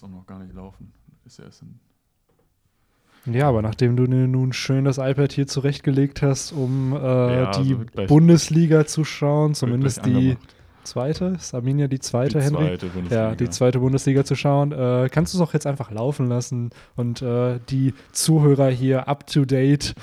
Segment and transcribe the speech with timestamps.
[0.00, 0.92] jetzt auch noch gar nicht laufen.
[1.26, 6.22] Ist ja erst in Ja, aber nachdem du dir nun schön das iPad hier zurechtgelegt
[6.22, 10.54] hast, um äh, Ja, die also Bundesliga zu schauen, zumindest die angemacht.
[10.84, 12.64] zweite, ist Arminia die zweite, die Henry?
[12.64, 13.28] zweite Bundesliga.
[13.28, 14.72] Ja, die zweite Bundesliga zu schauen.
[14.72, 19.26] Äh, kannst du es auch jetzt einfach laufen lassen und äh, die Zuhörer hier up
[19.26, 19.94] to date.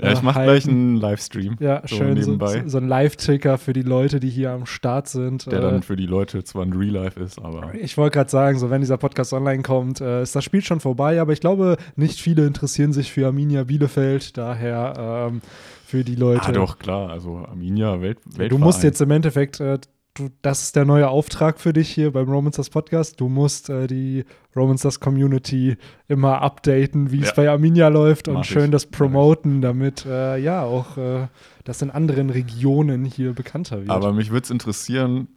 [0.00, 1.56] Ja, ich mache gleich einen Livestream.
[1.58, 2.62] Ja, so schön so, nebenbei.
[2.66, 5.46] so ein Live-Ticker für die Leute, die hier am Start sind.
[5.46, 8.30] Der Äh, dann für die Leute zwar ein Real Life ist, aber ich wollte gerade
[8.30, 11.40] sagen, so wenn dieser Podcast online kommt, äh, ist das Spiel schon vorbei, aber ich
[11.40, 15.40] glaube, nicht viele interessieren sich für Arminia Bielefeld, daher ähm,
[15.84, 16.48] für die Leute.
[16.48, 18.48] ah, doch klar, also Arminia Welt, Weltverein.
[18.50, 19.78] Du musst jetzt im Endeffekt, äh,
[20.18, 23.20] du, das ist der neue Auftrag für dich hier beim Romancers Podcast.
[23.20, 24.24] Du musst äh, die
[24.56, 25.76] Romancers Community
[26.08, 27.34] immer updaten, wie es Ja.
[27.36, 28.50] bei Arminia läuft und Mach ich.
[28.50, 31.28] schön das promoten, damit äh, ja auch äh,
[31.64, 33.90] das in anderen Regionen hier bekannter wird.
[33.90, 35.28] Aber mich würde es interessieren,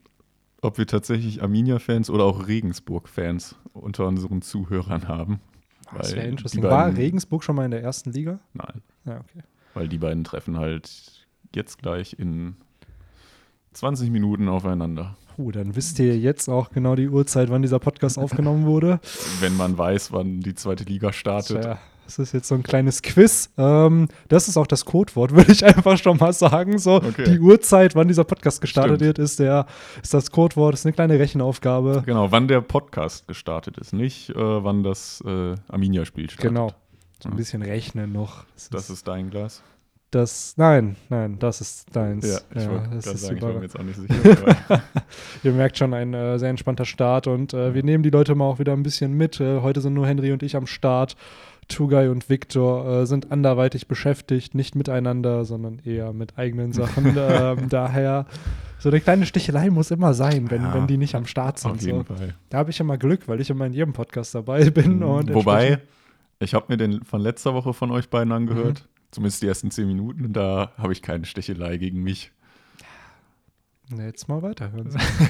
[0.62, 5.40] ob wir tatsächlich Arminia-Fans oder auch Regensburg-Fans unter unseren Zuhörern haben.
[5.98, 8.40] das weil wäre beiden- War Regensburg schon mal in der ersten Liga?
[8.54, 9.43] Nein, Ja, okay.
[9.73, 12.55] weil die beiden treffen halt jetzt gleich in
[13.73, 15.15] 20 Minuten aufeinander.
[15.35, 18.99] Puh, dann wisst ihr jetzt auch genau die Uhrzeit, wann dieser Podcast aufgenommen wurde.
[19.39, 21.63] Wenn man weiß, wann die zweite Liga startet.
[21.63, 23.49] Ja, das ist jetzt so ein kleines Quiz.
[23.57, 26.77] Ähm, das ist auch das Codewort, würde ich einfach schon mal sagen.
[26.79, 27.23] So, Okay.
[27.23, 29.07] die Uhrzeit, wann dieser Podcast gestartet Stimmt.
[29.07, 29.65] wird, ist, der,
[30.03, 30.73] ist das Codewort.
[30.73, 32.03] Das ist eine kleine Rechenaufgabe.
[32.05, 36.49] Genau, wann der Podcast gestartet ist, nicht äh, wann das äh, Arminia-Spiel startet.
[36.49, 36.71] Genau.
[37.23, 38.43] So ein bisschen rechnen noch.
[38.55, 39.63] Das, Das ist dein Glas.
[40.12, 42.27] Das nein, nein, das ist deins.
[42.27, 44.84] Ja, ich wollte das gerade ist sagen, ich war mir jetzt auch nicht sicher.
[45.43, 48.45] Ihr merkt schon, ein äh, sehr entspannter Start und äh, wir nehmen die Leute mal
[48.45, 49.39] auch wieder ein bisschen mit.
[49.39, 51.15] Äh, heute sind nur Henry und ich am Start.
[51.70, 57.15] Tugay und Victor äh, sind anderweitig beschäftigt, nicht miteinander, sondern eher mit eigenen Sachen.
[57.17, 58.26] ähm, daher,
[58.79, 61.71] so eine kleine Stichelei muss immer sein, wenn, Ja, wenn die nicht am Start sind.
[61.71, 62.13] Auf jeden So.
[62.15, 62.35] Fall.
[62.49, 64.97] Da habe ich immer Glück, weil ich immer in jedem Podcast dabei bin.
[64.97, 65.34] Mhm.
[65.34, 65.79] Wobei,
[66.39, 68.84] ich habe mir den von letzter Woche von euch beiden angehört.
[68.84, 68.91] Mhm.
[69.12, 70.25] Zumindest die ersten zehn Minuten.
[70.25, 72.31] Und da habe ich keine Stichelei gegen mich.
[73.89, 74.89] Na, jetzt mal weiterhören.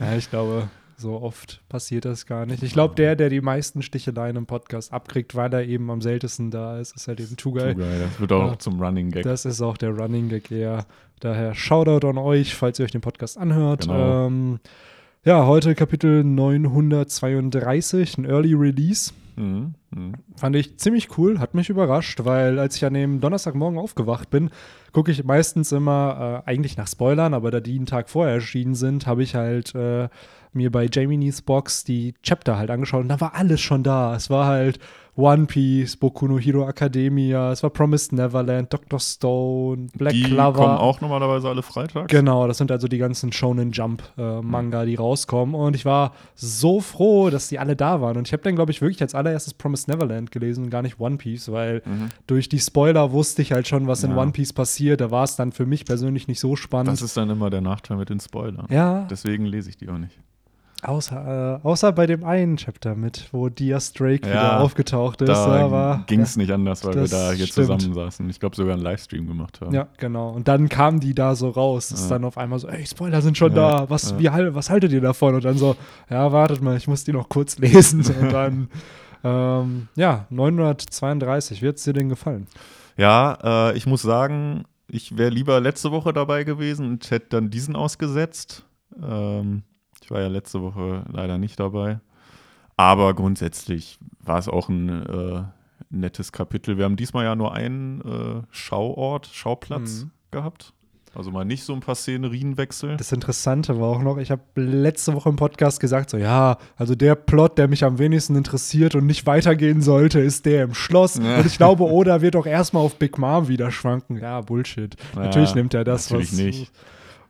[0.00, 2.62] ja, ich glaube, so oft passiert das gar nicht.
[2.62, 6.50] Ich glaube, der, der die meisten Sticheleien im Podcast abkriegt, weil er eben am seltensten
[6.50, 7.72] da ist, ist halt eben Tugay.
[7.74, 8.00] Zu geil.
[8.00, 8.58] Das wird auch Ja.
[8.58, 9.22] zum Running Gag.
[9.22, 10.86] Das ist auch der Running Gag eher.
[11.20, 13.82] Daher Shoutout an euch, falls ihr euch den Podcast anhört.
[13.82, 14.26] Genau.
[14.26, 14.58] Ähm,
[15.24, 19.12] ja, heute Kapitel 932, ein Early Release.
[19.36, 19.74] Mhm.
[19.90, 20.12] Mhm.
[20.36, 24.50] Fand ich ziemlich cool, hat mich überrascht, weil als ich an dem Donnerstagmorgen aufgewacht bin,
[24.92, 28.74] gucke ich meistens immer äh, eigentlich nach Spoilern, aber da die einen Tag vorher erschienen
[28.74, 30.08] sind, habe ich halt äh,
[30.52, 34.14] mir bei Jaminis Box die Chapter halt angeschaut und da war alles schon da.
[34.14, 34.78] Es war halt
[35.16, 38.98] One Piece, Boku no Hero Academia, es war Promised Neverland, Dr.
[38.98, 40.52] Stone, Black die Clover.
[40.52, 42.08] kommen auch normalerweise alle freitags.
[42.08, 45.54] Genau, das sind also die ganzen Shonen Jump äh, Manga, die rauskommen.
[45.54, 48.16] Und ich war so froh, dass die alle da waren.
[48.16, 50.98] Und ich habe dann, glaube ich, wirklich als allererstes Promised Neverland gelesen und gar nicht
[50.98, 52.08] One Piece, weil Mhm.
[52.26, 54.16] durch die Spoiler wusste ich halt schon, was in Ja.
[54.16, 55.00] One Piece passiert.
[55.00, 56.88] Da war es dann für mich persönlich nicht so spannend.
[56.92, 58.66] Das ist dann immer der Nachteil mit den Spoilern.
[58.68, 60.18] ja, Deswegen lese ich die auch nicht.
[60.84, 65.28] Außer, äh, außer bei dem einen Chapter mit, wo Diaz Drake Ja, wieder aufgetaucht ist.
[65.28, 67.66] Da ging es nicht anders, weil wir da hier stimmt.
[67.80, 68.28] zusammensaßen.
[68.30, 69.74] Ich glaube sogar einen Livestream gemacht haben.
[69.74, 70.30] Ja, genau.
[70.30, 71.88] Und dann kamen die da so raus.
[71.88, 72.16] Das ist Ja.
[72.16, 73.90] dann auf einmal so, ey, Spoiler sind schon Ja, da.
[73.90, 74.18] Was, ja.
[74.38, 75.34] wie, was haltet ihr davon?
[75.34, 75.76] Und dann so,
[76.10, 78.00] ja, wartet mal, ich muss die noch kurz lesen.
[78.20, 78.68] Und dann,
[79.24, 81.62] ähm, ja, 932.
[81.62, 82.46] Wie hat es dir denn gefallen?
[82.96, 87.50] Ja, äh, ich muss sagen, ich wäre lieber letzte Woche dabei gewesen und hätte dann
[87.50, 88.64] diesen ausgesetzt.
[89.02, 89.62] Ähm,
[90.04, 91.98] ich war ja letzte Woche leider nicht dabei.
[92.76, 95.42] Aber grundsätzlich war es auch ein äh,
[95.88, 96.76] nettes Kapitel.
[96.76, 100.10] Wir haben diesmal ja nur einen äh, Schauort, Schauplatz Mhm.
[100.30, 100.74] gehabt.
[101.14, 102.96] Also mal nicht so ein paar Szenerienwechsel.
[102.98, 106.94] Das Interessante war auch noch, ich habe letzte Woche im Podcast gesagt, so, ja, also
[106.96, 111.14] der Plot, der mich am wenigsten interessiert und nicht weitergehen sollte, ist der im Schloss.
[111.16, 111.38] Ja.
[111.38, 114.18] Und ich glaube, Oda wird auch erstmal auf Big Mom wieder schwanken.
[114.18, 114.96] Ja, Bullshit.
[115.14, 116.38] Ja, natürlich nimmt er das, natürlich was.
[116.38, 116.72] nicht.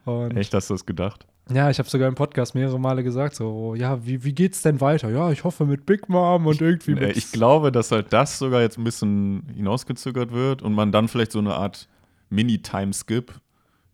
[0.07, 1.27] Und Echt, hast du das gedacht?
[1.53, 4.81] Ja, ich habe sogar im Podcast mehrere Male gesagt, so, ja, wie, wie geht's denn
[4.81, 5.11] weiter?
[5.11, 7.17] Ja, ich hoffe mit Big Mom und irgendwie Äh, mit.
[7.19, 11.33] ich glaube, dass halt das sogar jetzt ein bisschen hinausgezögert wird und man dann vielleicht
[11.33, 11.87] so eine Art
[12.31, 13.33] Mini-Time-Skip,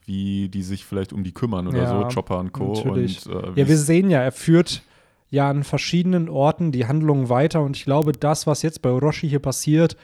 [0.06, 2.72] wie die sich vielleicht um die kümmern oder Ja, so, Chopper und Co.
[2.74, 3.26] natürlich.
[3.26, 4.82] Und, äh, ja, wir sehen ja, er führt
[5.30, 9.28] ja an verschiedenen Orten die Handlung weiter und ich glaube, das, was jetzt bei Orochi
[9.28, 9.96] hier passiert,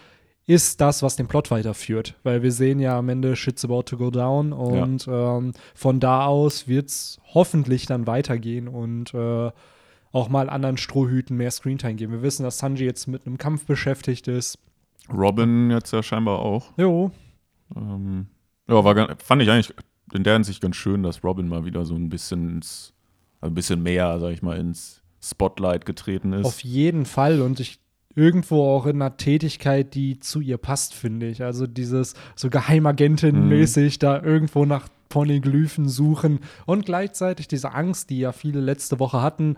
[0.46, 2.14] ist das, was den Plot weiterführt.
[2.22, 6.26] Weil wir sehen ja am Ende, shit's about to go down und ähm, von da
[6.26, 9.50] aus wird's hoffentlich dann weitergehen und äh,
[10.12, 12.12] auch mal anderen Strohhüten mehr Screentime geben.
[12.12, 14.58] Wir wissen, dass Sanji jetzt mit einem Kampf beschäftigt ist.
[15.12, 16.72] Robin jetzt ja scheinbar auch.
[16.76, 17.10] Jo,
[17.75, 18.26] Ähm,
[18.69, 19.75] ja, war, fand ich eigentlich
[20.12, 22.94] in der Hinsicht ganz schön, dass Robin mal wieder so ein bisschen ins,
[23.40, 26.46] also ein bisschen mehr, sag ich mal, ins Spotlight getreten ist.
[26.46, 27.81] Auf jeden Fall und ich
[28.17, 31.43] irgendwo auch in einer Tätigkeit, die zu ihr passt, finde ich.
[31.45, 33.99] Also dieses so Geheimagentin-mäßig Mhm.
[34.01, 39.55] da irgendwo nach Poneglyphen suchen und gleichzeitig diese Angst, die ja viele letzte Woche hatten,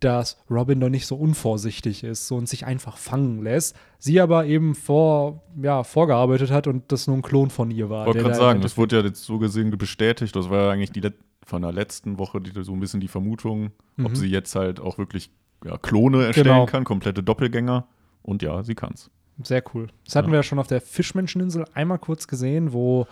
[0.00, 3.74] dass Robin doch nicht so unvorsichtig ist und sich einfach fangen lässt.
[3.98, 8.02] Sie aber eben vor, ja, vorgearbeitet hat und das nur ein Klon von ihr war.
[8.02, 10.36] Ich wollte gerade sagen, das wurde ja jetzt so gesehen bestätigt.
[10.36, 11.02] Das war ja eigentlich die
[11.46, 14.14] von der letzten Woche die, so ein bisschen die Vermutung, ob Mhm.
[14.16, 15.30] sie jetzt halt auch wirklich
[15.64, 16.66] ja, Klone erstellen Genau.
[16.66, 17.86] kann, komplette Doppelgänger.
[18.24, 19.10] Und ja, sie kann's.
[19.42, 19.88] Sehr cool.
[20.04, 20.32] Das hatten Ja.
[20.32, 23.06] wir ja schon auf der Fischmenscheninsel einmal kurz gesehen, wo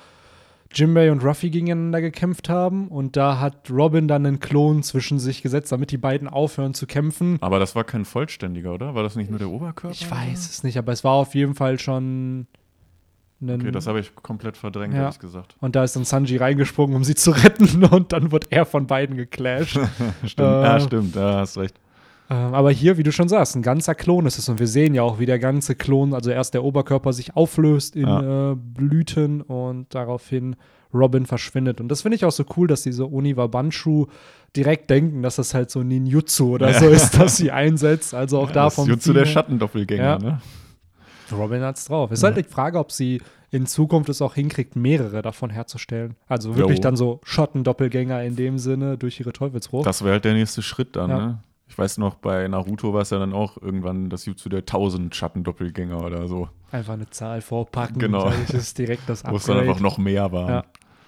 [0.74, 5.42] Jimbei und Ruffy gegeneinander gekämpft haben und da hat Robin dann einen Klon zwischen sich
[5.42, 7.36] gesetzt, damit die beiden aufhören zu kämpfen.
[7.42, 8.94] Aber das war kein vollständiger, oder?
[8.94, 9.92] War das nicht nur der Oberkörper?
[9.94, 12.46] Ich weiß es nicht, aber es war auf jeden Fall schon ein
[13.44, 15.02] Okay, das habe ich komplett verdrängt, Ja.
[15.02, 15.56] ehrlich gesagt.
[15.60, 18.86] und da ist dann Sanji reingesprungen, um sie zu retten und dann wird er von
[18.86, 19.78] beiden geclasht.
[20.24, 20.38] Stimmt.
[20.48, 21.74] Äh, ja, stimmt, ja, hast recht.
[22.32, 24.48] Ähm, aber hier, wie du schon sagst, ein ganzer Klon ist es.
[24.48, 27.94] Und wir sehen ja auch, wie der ganze Klon, also erst der Oberkörper sich auflöst
[27.96, 28.52] in Ja.
[28.52, 30.56] äh, Blüten und daraufhin
[30.94, 31.80] Robin verschwindet.
[31.80, 34.06] Und das finde ich auch so cool, dass diese Oniwa Banshu
[34.56, 36.78] direkt denken, dass das halt so Ninjutsu oder Ja.
[36.80, 38.14] so ist, dass sie einsetzt.
[38.14, 40.18] Also auch Ja, da das vom ist Jutsu der Schattendoppelgänger, Ja.
[40.18, 40.40] ne?
[41.32, 42.10] Robin hat's drauf.
[42.12, 42.28] Ist Ja.
[42.32, 46.14] halt die Frage, ob sie in Zukunft es auch hinkriegt, mehrere davon herzustellen.
[46.28, 46.82] Also wirklich Jo.
[46.82, 49.86] dann so Schattendoppelgänger in dem Sinne durch ihre Teufelsfrucht.
[49.86, 51.38] Das wäre halt der nächste Schritt dann, ne?
[51.72, 55.14] Ich weiß noch, bei Naruto war es ja dann auch irgendwann das Jutsu der 1000
[55.16, 56.50] Schattendoppelgänger oder so.
[56.70, 57.98] Einfach eine Zahl vorpacken.
[57.98, 58.24] Genau.
[58.28, 59.70] Das ist direkt das Wo es dann Upgrade.
[59.70, 60.48] einfach noch mehr waren.
[60.50, 60.64] Ja.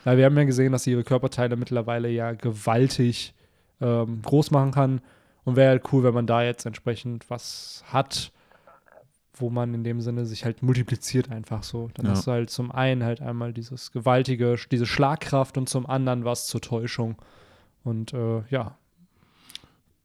[0.06, 3.34] Ja, wir haben ja gesehen, dass sie ihre Körperteile mittlerweile ja gewaltig
[3.82, 5.00] ähm, groß machen kann.
[5.44, 8.32] Und wäre halt cool, wenn man da jetzt entsprechend was hat,
[9.34, 11.90] wo man in dem Sinne sich halt multipliziert einfach so.
[11.92, 12.12] Dann Ja.
[12.12, 16.46] hast du halt zum einen halt einmal dieses gewaltige, diese Schlagkraft und zum anderen was
[16.46, 17.16] zur Täuschung.
[17.82, 18.78] Und äh, ja,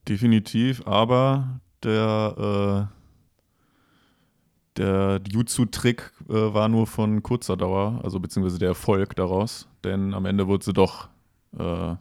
[0.10, 8.70] Definitiv, aber der, äh, der Jutsu-Trick äh, war nur von kurzer Dauer, also beziehungsweise der
[8.70, 11.10] Erfolg daraus, denn am Ende wurde sie doch
[11.58, 11.96] äh,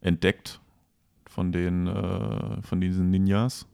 [0.00, 0.60] entdeckt
[1.28, 3.66] von den äh, von diesen Ninjas.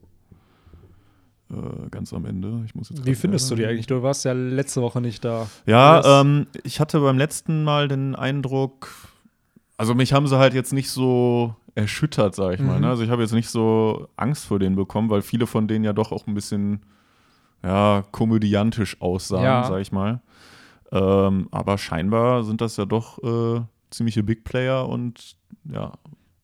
[1.51, 2.61] Äh, ganz am Ende.
[2.65, 3.87] Ich muss jetzt wie findest du die eigentlich?
[3.87, 5.47] Du warst ja letzte Woche nicht da.
[5.65, 8.89] Ja, ähm, ich hatte beim letzten Mal den Eindruck,
[9.77, 12.75] also mich haben sie halt jetzt nicht so erschüttert, sag ich mal.
[12.75, 12.81] Mhm.
[12.81, 12.89] Ne?
[12.89, 15.93] Also ich habe jetzt nicht so Angst vor denen bekommen, weil viele von denen ja
[15.93, 16.81] doch auch ein bisschen,
[17.63, 19.63] ja, komödiantisch aussahen, Ja.
[19.65, 20.21] sag ich mal.
[20.91, 23.61] Ähm, aber scheinbar sind das ja doch äh,
[23.91, 25.35] ziemliche Big Player und
[25.71, 25.91] ja,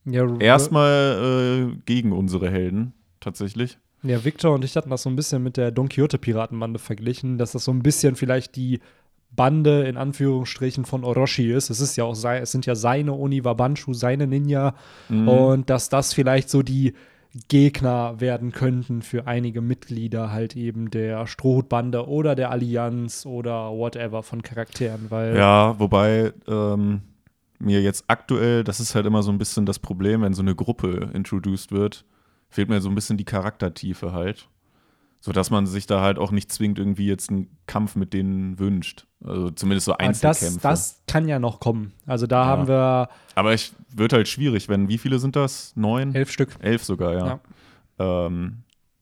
[0.04, 3.78] Ja, erstmal äh, gegen unsere Helden, tatsächlich.
[4.02, 7.52] Ja, Victor und ich hatten das so ein bisschen mit der Don Quixote-Piratenbande verglichen, dass
[7.52, 8.78] das so ein bisschen vielleicht die
[9.36, 11.70] Bande in Anführungsstrichen von Orochi ist.
[11.70, 14.74] Es ist ja auch es sind ja seine Oniwa Banshu, seine Ninja
[15.08, 15.28] Mhm.
[15.28, 16.94] und dass das vielleicht so die
[17.48, 24.22] Gegner werden könnten für einige Mitglieder halt eben der Strohhutbande oder der Allianz oder whatever
[24.22, 27.02] von Charakteren, weil Ja, wobei ähm,
[27.58, 30.54] mir jetzt aktuell, das ist halt immer so ein bisschen das Problem, wenn so eine
[30.54, 32.04] Gruppe introduced wird,
[32.48, 34.48] fehlt mir so ein bisschen die Charaktertiefe halt.
[35.26, 38.60] So dass man sich da halt auch nicht zwingend irgendwie jetzt einen Kampf mit denen
[38.60, 39.08] wünscht.
[39.24, 40.60] Also zumindest so aber Einzelkämpfe.
[40.62, 41.92] das, das kann ja noch kommen.
[42.06, 42.46] Also da Ja.
[42.46, 45.72] haben wir Aber ich wird halt schwierig, wenn, wie viele sind das?
[45.74, 46.14] Neun?
[46.14, 46.50] elf Stück.
[46.60, 47.40] Elf sogar, ja.
[47.98, 48.58] Ähm,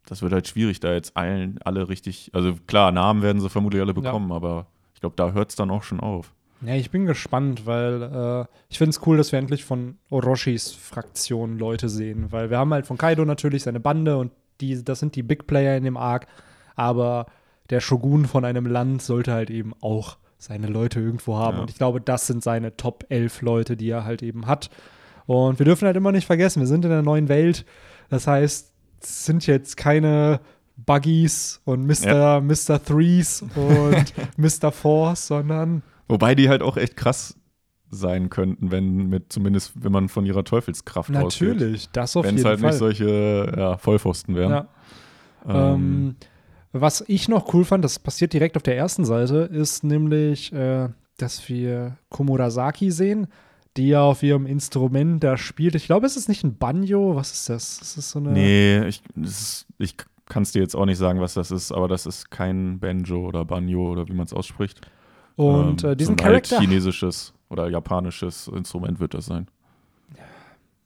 [0.06, 3.82] das wird halt schwierig, da jetzt allen, alle richtig, also klar, Namen werden sie vermutlich
[3.82, 6.32] alle bekommen, aber ich glaube, da hört es dann auch schon auf.
[6.62, 10.72] Ja, ich bin gespannt, weil äh, ich finde es cool, dass wir endlich von Orochis
[10.72, 15.00] Fraktion Leute sehen, weil wir haben halt von Kaido natürlich seine Bande und die, das
[15.00, 16.26] sind die Big Player in dem Arc,
[16.76, 17.26] aber
[17.70, 21.62] der Shogun von einem Land sollte halt eben auch seine Leute irgendwo haben Ja.
[21.62, 24.68] und ich glaube, das sind seine Top 11 Leute, die er halt eben hat.
[25.26, 27.64] Und wir dürfen halt immer nicht vergessen, wir sind in der neuen Welt,
[28.10, 30.40] das heißt, es sind jetzt keine
[30.76, 32.40] Buggies und Mr.
[32.42, 32.82] Mr.
[32.84, 34.70] Threes und Mr.
[34.72, 37.36] Force, sondern Wobei die halt auch echt krass
[37.94, 41.48] sein könnten, wenn mit zumindest wenn man von ihrer Teufelskraft ausgeht.
[41.54, 42.70] Natürlich, das auf Wenn es jeden halt Fall.
[42.70, 44.50] nicht solche ja, Vollpfosten wären.
[44.50, 44.68] ja.
[45.48, 46.16] Ähm,
[46.72, 50.88] was ich noch cool fand, das passiert direkt auf der ersten Seite, ist nämlich, äh,
[51.18, 53.28] dass wir Komurasaki sehen,
[53.76, 55.74] die ja auf ihrem Instrument da spielt.
[55.74, 57.14] Ich glaube, es ist nicht ein Banjo.
[57.14, 57.78] Was ist das?
[57.78, 58.30] Das ist so eine.
[58.32, 59.96] nee, ich, das ist- ich
[60.26, 63.26] kann es dir jetzt auch nicht sagen, was das ist, aber das ist kein Banjo
[63.28, 64.80] oder Banjo oder wie man es ausspricht.
[65.36, 69.46] Und Ähm, äh, diesen so ein halt Charakter chinesisches oder japanisches Instrument wird das sein.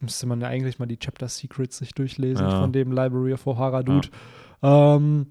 [0.01, 2.61] müsste man ja eigentlich mal die Chapter Secrets sich durchlesen Ja.
[2.61, 4.09] von dem Library of Ohara Dude.
[4.63, 5.27] Ähm,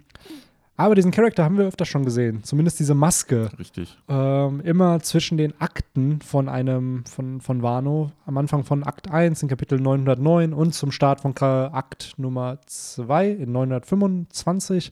[0.80, 2.44] Aber diesen Charakter haben wir öfter schon gesehen.
[2.44, 3.50] Zumindest diese Maske.
[3.58, 3.98] Richtig.
[4.08, 9.42] Ähm, immer zwischen den Akten von einem, von, von Wano, am Anfang von Akt 1
[9.42, 14.92] in Kapitel 909 und zum Start von Akt Nummer 2 in 925.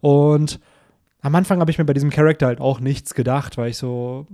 [0.00, 0.58] Und
[1.22, 4.26] am Anfang habe ich mir bei diesem Charakter halt auch nichts gedacht, weil ich so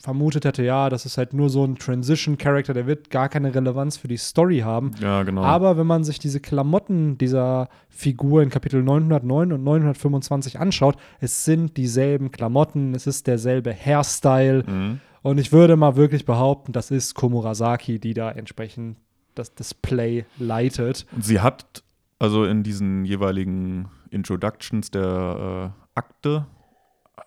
[0.00, 3.96] vermutet hätte, ja, das ist halt nur so ein Transition-Charakter, der wird gar keine Relevanz
[3.96, 4.90] für die Story haben.
[5.00, 5.42] Ja, genau.
[5.42, 11.44] Aber wenn man sich diese Klamotten dieser Figur in Kapitel 909 und 925 anschaut, es
[11.44, 14.64] sind dieselben Klamotten, es ist derselbe Hairstyle.
[14.66, 15.00] Mhm.
[15.22, 18.96] Und ich würde mal wirklich behaupten, das ist Komurasaki, die da entsprechend
[19.36, 21.06] das Display leitet.
[21.12, 21.84] Und sie hat
[22.18, 26.46] also in diesen jeweiligen Introductions der äh, Akte,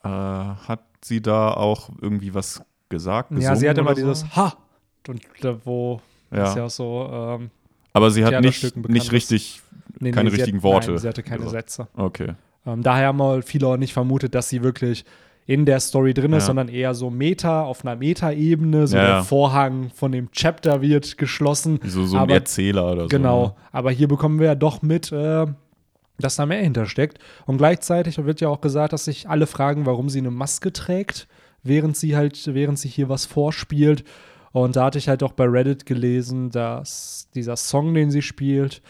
[0.04, 3.32] äh, hat sie da auch irgendwie was gesagt?
[3.32, 4.24] ja, sie gesungen hat immer oder so?
[4.24, 4.54] dieses Ha!
[5.08, 6.38] Und da, wo Ja.
[6.38, 7.10] das ja auch so.
[7.12, 7.50] Ähm,
[7.94, 9.12] Aber sie hat nicht, nicht ist.
[9.12, 9.62] richtig.
[10.00, 11.70] nee, Keine sie richtigen hat, Worte Nein, sie hatte keine gesagt.
[11.70, 11.88] Sätze.
[11.96, 12.34] Okay.
[12.66, 15.06] Ähm, daher haben mal viele auch nicht vermutet, dass sie wirklich
[15.48, 16.48] in der Story drin ist, Ja.
[16.48, 18.88] sondern eher so Meta, auf einer Meta-Ebene.
[18.88, 19.24] So Ja, der.
[19.24, 21.80] Vorhang von dem Chapter wird geschlossen.
[21.86, 23.08] So, so ein Aber- Erzähler oder so.
[23.10, 23.44] Genau.
[23.50, 23.54] ne?
[23.72, 25.46] Aber hier bekommen wir ja doch mit, äh,
[26.20, 27.20] dass da mehr hintersteckt.
[27.46, 31.28] Und gleichzeitig wird ja auch gesagt, dass sich alle fragen, warum sie eine Maske trägt,
[31.64, 34.04] während sie halt, während sie hier was vorspielt.
[34.52, 38.82] Und da hatte ich halt auch bei Reddit gelesen, dass dieser Song, den sie spielt,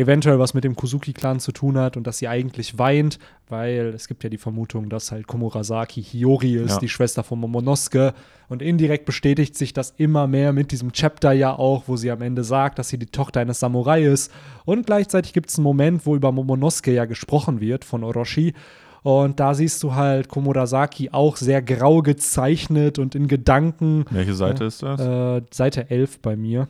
[0.00, 4.08] eventuell was mit dem Kuzuki-Clan zu tun hat und dass sie eigentlich weint, weil es
[4.08, 6.78] gibt ja die Vermutung, dass halt Komurasaki Hiyori ist, Ja.
[6.78, 8.14] die Schwester von Momonosuke.
[8.48, 12.22] Und indirekt bestätigt sich das immer mehr mit diesem Chapter ja auch, wo sie am
[12.22, 14.32] Ende sagt, dass sie die Tochter eines Samurai ist.
[14.64, 18.54] Und gleichzeitig gibt es einen Moment, wo über Momonosuke ja gesprochen wird von Orochi.
[19.02, 24.04] Und da siehst du halt Komurasaki auch sehr grau gezeichnet und in Gedanken.
[24.10, 25.00] Welche Seite ist das?
[25.00, 26.68] Äh, Seite 11 bei mir.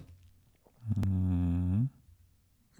[0.95, 1.89] Mhm.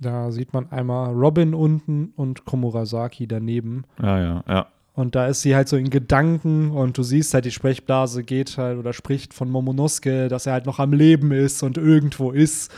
[0.01, 3.85] Da sieht man einmal Robin unten und Komurasaki daneben.
[4.03, 4.67] Ja, ja, ja.
[4.95, 8.59] Und da ist sie halt so in Gedanken und du siehst halt, die Sprechblase geht
[8.59, 12.73] halt oder spricht von Momonosuke, dass er halt noch am Leben ist und irgendwo ist.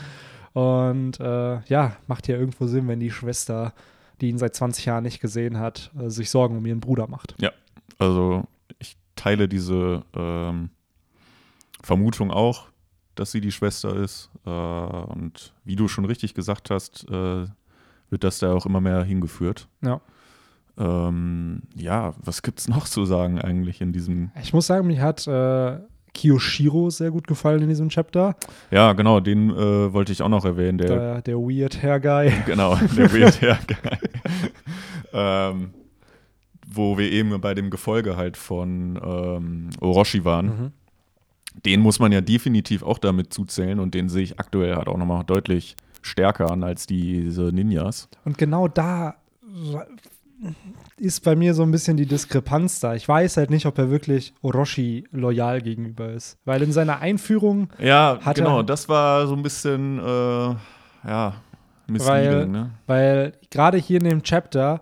[0.53, 3.73] Und äh, ja, macht ja irgendwo Sinn, wenn die Schwester,
[4.21, 7.35] die ihn seit 20 Jahren nicht gesehen hat, äh, sich Sorgen um ihren Bruder macht.
[7.97, 8.43] Also
[8.79, 10.69] ich teile diese ähm,
[11.81, 12.67] Vermutung auch,
[13.15, 14.29] dass sie die Schwester ist.
[14.45, 17.45] Äh, und wie du schon richtig gesagt hast, äh,
[18.09, 19.67] wird das da auch immer mehr hingeführt.
[19.81, 20.01] Ja.
[20.77, 24.31] Ähm, ja, was gibt's noch zu sagen eigentlich in diesem?
[24.41, 25.77] Ich muss sagen, mir hat äh,
[26.13, 28.35] Kiyoshiro sehr gut gefallen in diesem Chapter.
[28.71, 30.77] Ja, genau, den äh, wollte ich auch noch erwähnen.
[30.77, 32.31] Der, Der, der Weird Hair Guy.
[32.45, 33.97] genau, der Weird Hair Guy.
[35.13, 35.73] ähm,
[36.67, 40.45] wo wir eben bei dem Gefolge halt von ähm, Orochi waren.
[40.45, 40.71] Mhm.
[41.65, 44.97] Den muss man ja definitiv auch damit zuzählen und den sehe ich aktuell halt auch
[44.97, 48.09] nochmal deutlich stärker an als diese Ninjas.
[48.25, 49.15] Und genau da
[50.97, 52.95] ist bei mir so ein bisschen die Diskrepanz da.
[52.95, 56.37] Ich weiß halt nicht, ob er wirklich Orochi loyal gegenüber ist.
[56.45, 60.57] Weil in seiner Einführung, Ja, genau, das war so ein bisschen, äh, ja,
[61.05, 61.33] Weil-
[61.87, 62.71] misleading, ne?
[62.87, 64.81] weil gerade hier in dem Chapter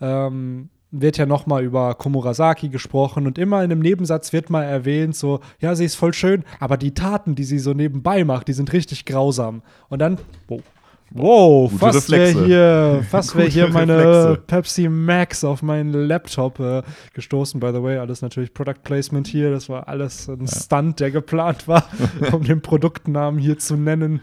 [0.00, 4.62] ähm, wird ja noch mal über Komurasaki gesprochen und immer in einem Nebensatz wird mal
[4.62, 8.48] erwähnt, so, ja, sie ist voll schön, aber die Taten, die sie so nebenbei macht,
[8.48, 9.62] die sind richtig grausam.
[9.88, 10.62] Und dann, wow,
[11.10, 14.42] wow Gute fast wäre hier, fast wäre hier meine Reflexe.
[14.46, 16.82] Pepsi Max auf meinen Laptop äh,
[17.14, 17.58] gestoßen.
[17.58, 19.50] By the way, alles natürlich Product Placement hier.
[19.50, 21.88] Das war alles ein Stunt, der geplant war,
[22.32, 24.20] um den Produktnamen hier zu nennen.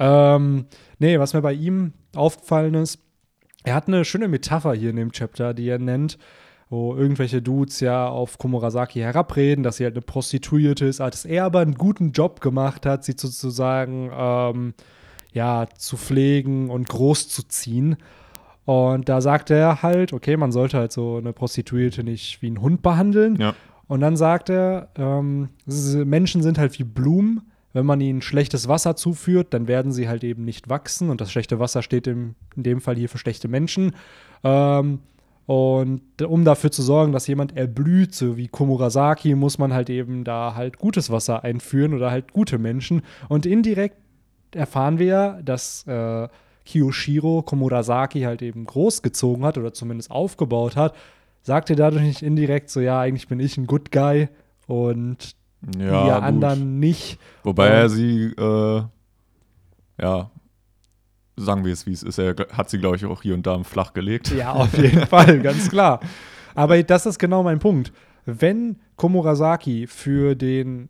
[0.00, 0.66] Ähm,
[0.98, 2.98] nee, was mir bei ihm aufgefallen ist,
[3.64, 6.18] er hat eine schöne Metapher hier in dem Chapter, die er nennt,
[6.70, 11.44] wo irgendwelche Dudes ja auf Komurasaki herabreden, dass sie halt eine Prostituierte ist, als er
[11.44, 14.74] aber einen guten Job gemacht hat, sie sozusagen ähm,
[15.32, 17.96] ja, zu pflegen und großzuziehen.
[18.64, 22.60] Und da sagt er halt, okay, man sollte halt so eine Prostituierte nicht wie einen
[22.60, 23.36] Hund behandeln.
[23.36, 23.54] Ja.
[23.88, 27.49] Und dann sagt er, ähm, Menschen sind halt wie Blumen.
[27.72, 31.10] Wenn man ihnen schlechtes Wasser zuführt, dann werden sie halt eben nicht wachsen.
[31.10, 33.94] Und das schlechte Wasser steht im, in dem Fall hier für schlechte Menschen.
[34.42, 35.00] Ähm,
[35.46, 40.22] und um dafür zu sorgen, dass jemand erblüht, so wie Komurasaki, muss man halt eben
[40.22, 43.02] da halt gutes Wasser einführen oder halt gute Menschen.
[43.28, 43.96] Und indirekt
[44.54, 46.28] erfahren wir ja, dass äh,
[46.64, 50.94] Kiyoshiro Komurasaki halt eben großgezogen hat oder zumindest aufgebaut hat.
[51.42, 54.28] Sagt er dadurch nicht indirekt so, ja, eigentlich bin ich ein Good Guy
[54.66, 55.34] und
[55.78, 56.22] Ja, die gut.
[56.22, 57.18] anderen nicht.
[57.42, 58.82] Wobei Ähm, er sie, äh,
[60.00, 60.30] ja,
[61.36, 62.18] sagen wir es, wie es ist.
[62.18, 64.30] Er hat sie, glaube ich, auch hier und da flach gelegt.
[64.30, 66.00] Ja, auf jeden Fall, ganz klar.
[66.54, 67.92] Aber das ist genau mein Punkt.
[68.24, 70.88] Wenn Komurasaki für den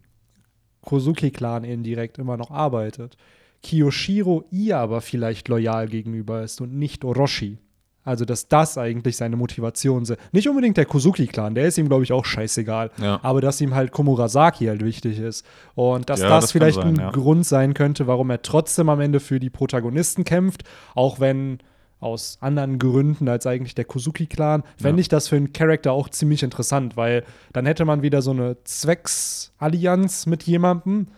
[0.83, 3.17] Kozuki-Clan indirekt immer noch arbeitet,
[3.63, 7.59] Kiyoshiro ihr aber vielleicht loyal gegenüber ist und nicht Orochi,
[8.03, 10.17] Also, dass das eigentlich seine Motivation ist.
[10.33, 12.91] Nicht unbedingt der Kozuki-Clan, der ist ihm, glaube ich, auch scheißegal.
[12.97, 13.21] Ja.
[13.23, 15.45] Aber dass ihm halt Komurasaki halt wichtig ist.
[15.75, 17.11] Und dass Ja, das, das vielleicht sein, ein ja.
[17.11, 20.65] Grund sein könnte, warum er trotzdem am Ende für die Protagonisten kämpft,
[20.95, 21.59] auch wenn
[22.01, 26.43] aus anderen Gründen als eigentlich der Kozuki-Clan, fände ich das für einen Charakter auch ziemlich
[26.43, 31.09] interessant, weil dann hätte man wieder so eine Zwecksallianz mit jemandem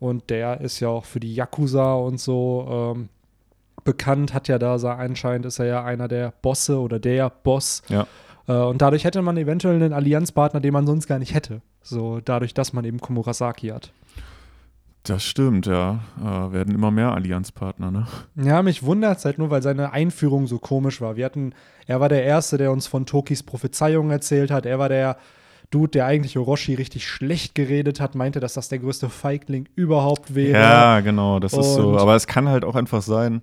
[0.00, 3.08] und der ist ja auch für die Yakuza und so ähm,
[3.86, 7.82] bekannt, hat ja da, so- anscheinend ist er ja einer der Bosse oder der Boss.
[7.88, 8.06] Ja.
[8.46, 11.62] Äh, und dadurch hätte man eventuell einen Allianzpartner, den man sonst gar nicht hätte.
[11.82, 13.92] So dadurch, dass man eben Komurasaki hat.
[15.04, 16.00] Das stimmt, ja.
[16.20, 18.06] Äh, werden immer mehr Allianzpartner, ne?
[18.34, 21.14] Ja, mich wundert es halt nur, weil seine Einführung so komisch war.
[21.14, 21.54] Wir hatten,
[21.86, 24.66] er war der Erste, der uns von Tokis Prophezeiung erzählt hat.
[24.66, 25.16] Er war der
[25.70, 30.34] Dude, der eigentlich Orochi richtig schlecht geredet hat, meinte, dass das der größte Feigling überhaupt
[30.34, 30.58] wäre.
[30.60, 31.90] Ja, genau, das ist so.
[31.90, 33.42] Und- Aber es kann halt auch einfach sein,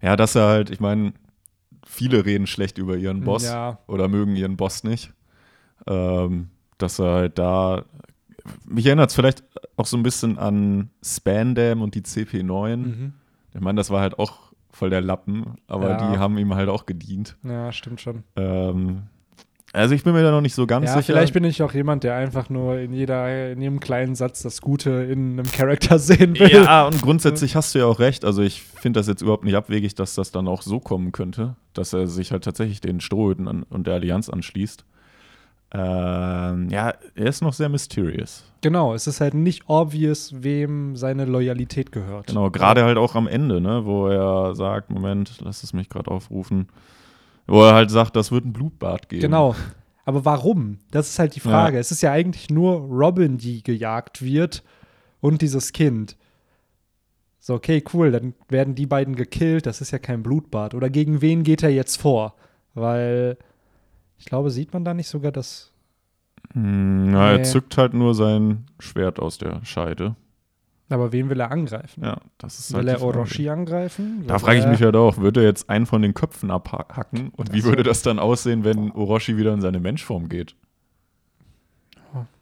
[0.00, 1.12] ja, dass er halt, ich meine,
[1.86, 3.78] viele reden schlecht über ihren Boss Ja.
[3.86, 5.12] oder mögen ihren Boss nicht.
[5.86, 7.84] Ähm, dass er halt da,
[8.66, 9.42] mich erinnert es vielleicht
[9.76, 12.76] auch so ein bisschen an Spandam und die CP9.
[12.76, 13.12] Mhm.
[13.54, 15.96] Ich meine, das war halt auch voll der Lappen, aber Ja.
[16.12, 17.36] die haben ihm halt auch gedient.
[17.42, 18.22] Ja, stimmt schon.
[18.36, 19.02] Ähm,
[19.72, 21.12] also ich bin mir da noch nicht so ganz Ja, sicher.
[21.12, 24.60] vielleicht bin ich auch jemand, der einfach nur in jeder, in jedem kleinen Satz das
[24.60, 26.50] Gute in einem Charakter sehen will.
[26.50, 28.24] Ja, und grundsätzlich hast du ja auch recht.
[28.24, 31.56] Also ich finde das jetzt überhaupt nicht abwegig, dass das dann auch so kommen könnte,
[31.74, 34.84] dass er sich halt tatsächlich den Strohhüten und der Allianz anschließt.
[35.70, 38.44] Ähm, ja, er ist noch sehr mysterious.
[38.62, 42.28] Genau, es ist halt nicht obvious, wem seine Loyalität gehört.
[42.28, 46.10] Genau, gerade halt auch am Ende, ne, wo er sagt, Moment, lass es mich gerade
[46.10, 46.68] aufrufen,
[47.48, 49.22] wo er halt sagt, das wird ein Blutbad geben.
[49.22, 49.56] Genau.
[50.04, 50.78] Aber warum?
[50.90, 51.78] Das ist halt die Frage.
[51.78, 54.62] Es ist ja eigentlich nur Robin, die gejagt wird
[55.20, 56.16] und dieses Kind.
[57.40, 60.74] So, okay, cool, dann werden die beiden gekillt, das ist ja kein Blutbad.
[60.74, 62.34] Oder gegen wen geht er jetzt vor?
[62.74, 63.36] Weil
[64.18, 65.72] ich glaube, sieht man da nicht sogar das.
[66.52, 67.44] Hm, na, er Nee.
[67.44, 70.16] zückt halt nur sein Schwert aus der Scheide.
[70.90, 72.02] Aber wen will er angreifen?
[72.02, 73.18] Ja, das ist halt Will er die Frage.
[73.18, 74.24] Orochi angreifen?
[74.26, 77.28] Da frage ich er- mich halt auch, würde er jetzt einen von den Köpfen abhacken
[77.36, 80.54] und wie würde das dann aussehen, wenn Orochi wieder in seine Menschform geht?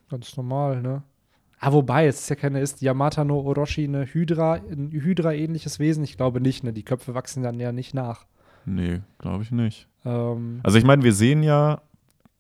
[0.09, 1.03] Ganz normal, ne?
[1.59, 6.05] Ah, wobei, es ist ja keine, ist Yamata no Orochi eine Hydra, ein Hydra-ähnliches Wesen?
[6.05, 6.73] Ich glaube nicht, ne?
[6.73, 8.27] Die Köpfe wachsen dann ja nicht nach.
[8.67, 9.89] Nee, glaube ich nicht.
[10.05, 11.81] Ähm, Also ich meine, wir sehen ja,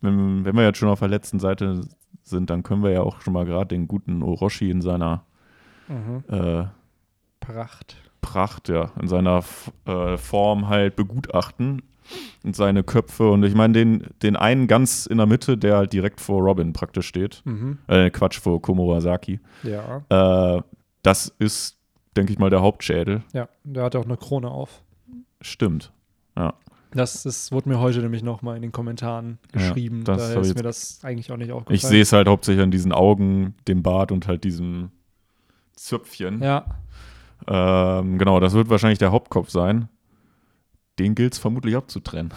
[0.01, 1.81] wenn, wenn wir jetzt schon auf der letzten Seite
[2.23, 5.25] sind, dann können wir ja auch schon mal gerade den guten Orochi in seiner
[5.88, 6.25] mhm.
[6.29, 6.64] äh,
[7.40, 7.96] Pracht.
[8.20, 9.42] Pracht, ja, in seiner
[9.85, 11.83] äh, Form halt begutachten
[12.44, 13.31] und seine Köpfe.
[13.31, 16.72] Und ich meine, den, den einen ganz in der Mitte, der halt direkt vor Robin
[16.72, 17.42] praktisch steht.
[17.44, 17.79] Mhm.
[17.87, 19.40] Äh, Quatsch, vor Komurasaki.
[19.62, 20.57] Ja.
[20.57, 20.62] Äh,
[21.03, 21.79] das ist,
[22.16, 23.22] denke ich mal, der Hauptschädel.
[23.33, 24.83] Ja, der hat auch eine Krone auf.
[25.40, 25.92] Stimmt.
[26.96, 30.05] Das ist, wurde mir heute nämlich noch mal in den Kommentaren Ja, geschrieben.
[30.05, 31.77] das Daher hab ich ist mir das eigentlich auch nicht aufgefallen.
[31.77, 34.90] Ich sehe es halt hauptsächlich an diesen Augen, dem Bart und halt diesem
[35.77, 36.43] Zöpfchen.
[36.43, 36.65] Ja,
[37.47, 39.89] Ähm, genau, das wird wahrscheinlich der Hauptkopf sein.
[40.99, 42.33] Den gilt es vermutlich abzutrennen.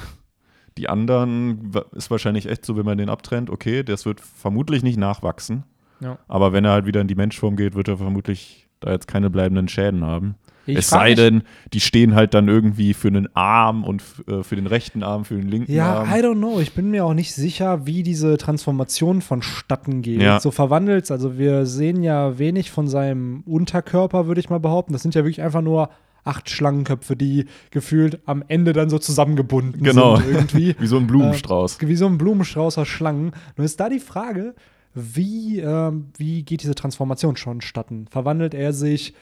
[0.77, 4.97] Die anderen ist wahrscheinlich echt so, wenn man den abtrennt, okay, das wird vermutlich nicht
[4.97, 5.63] nachwachsen.
[5.99, 6.17] Ja.
[6.27, 9.29] Aber wenn er halt wieder in die Menschform geht, wird er vermutlich da jetzt keine
[9.29, 10.35] bleibenden Schäden haben.
[10.73, 14.55] Ich es sei denn, die stehen halt dann irgendwie für einen Arm und äh, für
[14.55, 16.09] den rechten Arm, für den linken Ja, Arm.
[16.09, 16.59] I don't know.
[16.59, 20.21] Ich bin mir auch nicht sicher, wie diese Transformation vonstatten geht.
[20.21, 20.39] Ja.
[20.39, 24.93] So verwandelt, also wir sehen ja wenig von seinem Unterkörper, würde ich mal behaupten.
[24.93, 25.89] Das sind ja wirklich einfach nur
[26.23, 30.17] acht Schlangenköpfe, die gefühlt am Ende dann so zusammengebunden Genau.
[30.17, 30.75] sind irgendwie.
[30.79, 31.77] Wie so ein Blumenstrauß.
[31.81, 33.31] Wie so ein Blumenstrauß aus Schlangen.
[33.57, 34.53] Nur ist da die Frage,
[34.93, 38.07] wie, ähm, wie geht diese Transformation vonstatten?
[38.09, 39.13] Verwandelt er sich,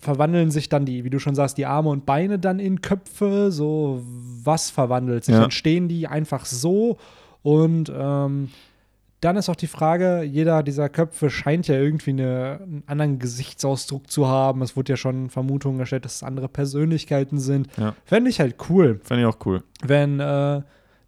[0.00, 3.50] verwandeln sich dann die, wie du schon sagst, die Arme und Beine dann in Köpfe?
[3.50, 4.02] So,
[4.42, 5.34] was verwandelt sich?
[5.34, 5.44] Ja.
[5.44, 6.98] Entstehen die einfach so?
[7.42, 8.50] Und ähm,
[9.20, 14.10] dann ist auch die Frage, jeder dieser Köpfe scheint ja irgendwie eine, einen anderen Gesichtsausdruck
[14.10, 14.62] zu haben.
[14.62, 17.68] Es wurde ja schon Vermutungen erstellt, dass es andere Persönlichkeiten sind.
[17.76, 17.94] Ja.
[18.04, 19.62] Fände ich halt cool Fände ich auch cool.
[19.82, 20.62] wenn äh,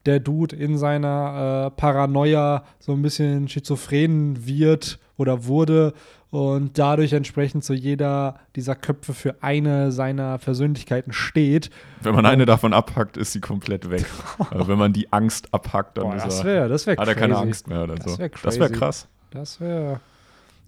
[0.07, 5.92] der Dude in seiner äh, Paranoia so ein bisschen schizophren wird oder wurde
[6.30, 11.70] und dadurch entsprechend zu jeder dieser Köpfe für eine seiner Persönlichkeiten steht.
[12.02, 14.06] Wenn man eine davon abhackt, ist sie komplett weg.
[14.52, 17.14] wenn man die Angst abhackt, dann Boah, ist das er, wäre das wär hat er
[17.14, 17.20] crazy.
[17.20, 18.18] keine Angst mehr oder Das so.
[18.18, 19.08] wär das wäre krass.
[19.32, 20.00] Das wäre.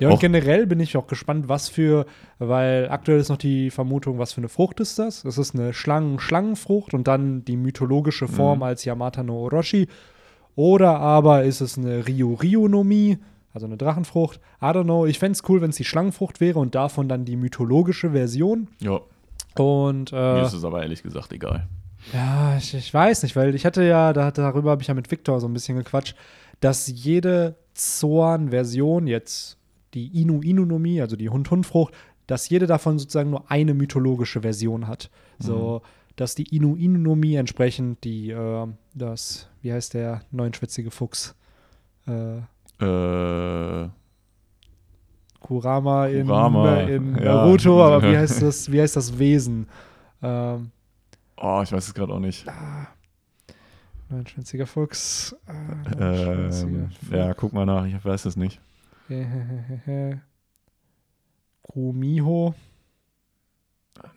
[0.01, 2.07] Ja, und Auch- generell bin ich auch gespannt, was für,
[2.41, 5.25] weil aktuell ist noch die Vermutung, was für eine Frucht ist das?
[5.25, 8.63] Es ist eine Schlangen-Schlangenfrucht und dann die mythologische Form Mhm.
[8.65, 9.87] als Yamata no Orochi.
[10.57, 13.19] Oder aber ist es eine Ryu-Ryu-Nomie,
[13.53, 14.41] also eine Drachenfrucht.
[14.61, 15.07] I don't know.
[15.07, 18.69] Ich fände es cool, wenn es die Schlangenfrucht wäre und davon dann die mythologische Version.
[18.81, 19.01] Ja.
[19.57, 21.69] Und Mir äh, ist es aber ehrlich gesagt egal.
[22.13, 25.11] ja, ich, ich weiß nicht, weil ich hatte ja, da, darüber habe ich ja mit
[25.11, 26.17] Victor so ein bisschen gequatscht,
[26.61, 29.59] dass jede Zorn-Version jetzt,
[29.95, 31.93] die Inu-Inu-Nomie, also die Hund-Hund-Frucht,
[32.27, 35.11] dass jede davon sozusagen nur eine mythologische Version hat.
[35.39, 35.83] So,
[36.17, 41.35] dass die Inu-Inu-Nomie entsprechend die, äh, das, wie heißt der neunschwätzige Fuchs?
[42.07, 42.43] Äh,
[42.83, 43.89] Äh,
[45.41, 47.25] Kurama in, Kurama, in ja.
[47.25, 49.67] Naruto, aber wie heißt das, wie heißt das Wesen?
[50.23, 50.71] Ähm,
[51.37, 52.47] oh, ich weiß es gerade auch nicht.
[54.09, 55.35] neunschwänziger Fuchs.
[55.49, 55.53] Äh,
[55.99, 57.11] neunschwänziger Ähm, Fuchs.
[57.11, 58.61] ja, guck mal nach, ich weiß es nicht.
[61.63, 62.55] Kumiho.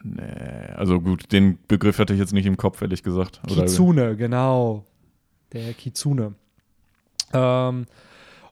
[0.03, 3.41] Nee, also gut, den Begriff hatte ich jetzt nicht im Kopf, ehrlich gesagt.
[3.45, 4.85] Oder- Kitsune, genau.
[5.53, 6.33] Der Kitsune.
[7.33, 7.85] Ähm,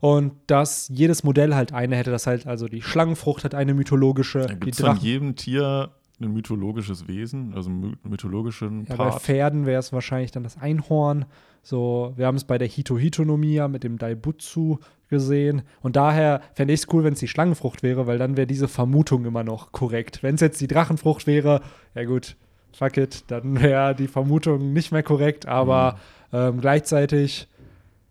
[0.03, 4.39] und dass jedes Modell halt eine hätte, das halt, also die Schlangenfrucht hat eine mythologische,
[4.39, 8.97] Ja, die Gibt es von jedem Tier ein mythologisches Wesen, also einen my mythologischen Ja,
[8.97, 9.21] bei Part?
[9.21, 11.23] Pferden wäre es wahrscheinlich dann das Einhorn.
[11.61, 15.61] So, wir haben es bei der Hito-Hitonomia mit dem Daibutsu gesehen.
[15.81, 18.67] Und daher fände ich es cool, wenn es die Schlangenfrucht wäre, weil dann wäre diese
[18.67, 20.21] Vermutung immer noch korrekt.
[20.21, 21.61] Wenn es jetzt die Drachenfrucht wäre,
[21.95, 22.35] ja gut,
[22.73, 25.97] fuck it, dann wäre die Vermutung nicht mehr korrekt, aber
[26.33, 27.47] ähm, gleichzeitig,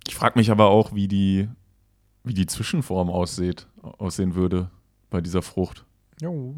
[0.08, 1.48] Ich frage mich aber auch, wie die,
[2.24, 4.70] wie die Zwischenform aussieht, aussehen würde
[5.10, 5.84] bei dieser Frucht.
[6.20, 6.54] jo,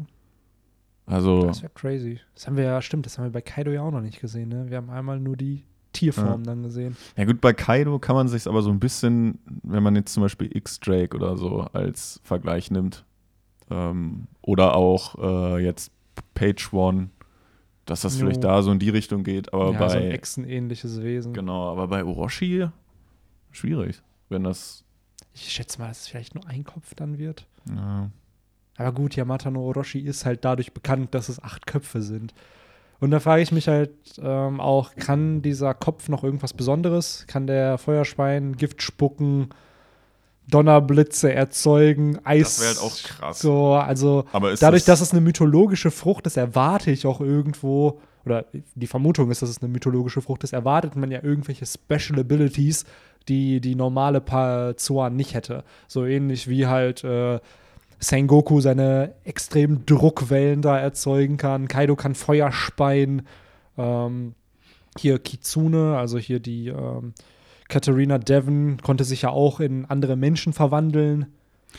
[1.05, 2.19] Also, das wäre crazy.
[2.33, 4.49] Das haben wir ja, stimmt, das haben wir bei Kaido ja auch noch nicht gesehen,
[4.49, 4.69] ne?
[4.69, 6.95] Wir haben einmal nur die Tierform dann gesehen.
[7.15, 10.23] ja gut, bei Kaido kann man sich aber so ein bisschen, wenn man jetzt zum
[10.23, 13.05] Beispiel X-Drake oder so als Vergleich nimmt,
[13.69, 15.91] ähm, oder auch äh, jetzt
[16.33, 17.09] Page One,
[17.85, 18.21] dass das Jo.
[18.25, 21.33] vielleicht da so in die Richtung geht, aber ja, so ein bei, Echsenähnliches Wesen.
[21.33, 22.67] genau, aber bei Orochi
[23.51, 24.83] schwierig, wenn das,
[25.35, 27.45] Ich schätze mal, dass es vielleicht nur ein Kopf dann wird.
[27.69, 28.09] ja,
[28.77, 32.33] Aber gut, Yamata no Orochi ist halt dadurch bekannt, dass es acht Köpfe sind.
[33.01, 37.25] Und da frage ich mich halt ähm, auch, kann dieser Kopf noch irgendwas Besonderes?
[37.27, 39.49] Kann der Feuerschwein Gift spucken,
[40.47, 42.57] Donnerblitze erzeugen, Eis?
[42.57, 43.39] Das wäre halt auch krass.
[43.39, 48.45] So, also dadurch, das, dass es eine mythologische Frucht ist, erwarte ich auch irgendwo, oder
[48.53, 52.85] die Vermutung ist, dass es eine mythologische Frucht ist, erwartet man ja irgendwelche Special Abilities,
[53.27, 54.23] die die normale
[54.77, 55.63] Zoan nicht hätte.
[55.87, 57.39] So ähnlich wie halt äh,
[57.99, 61.67] Sengoku seine extremen Druckwellen da erzeugen kann.
[61.67, 63.23] Kaido kann Feuer speien.
[63.77, 64.35] Ähm,
[64.97, 67.13] hier Kitsune, also hier die ähm,
[67.67, 71.27] Katharina Devon, konnte sich ja auch in andere Menschen verwandeln.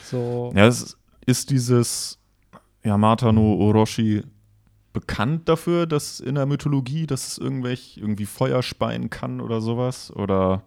[0.02, 0.52] So.
[0.54, 2.18] Ja, es ist dieses
[2.84, 4.22] Yamata no Orochi
[4.92, 10.10] bekannt dafür, dass in der Mythologie, dass es irgendwelch irgendwie Feuer speien kann oder sowas?
[10.14, 10.62] Oder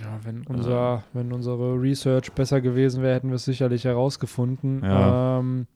[0.00, 4.82] Ja, wenn, unser, wenn unsere Research besser gewesen wäre, hätten wir es sicherlich herausgefunden.
[4.84, 5.38] Ja.
[5.38, 5.66] Ähm,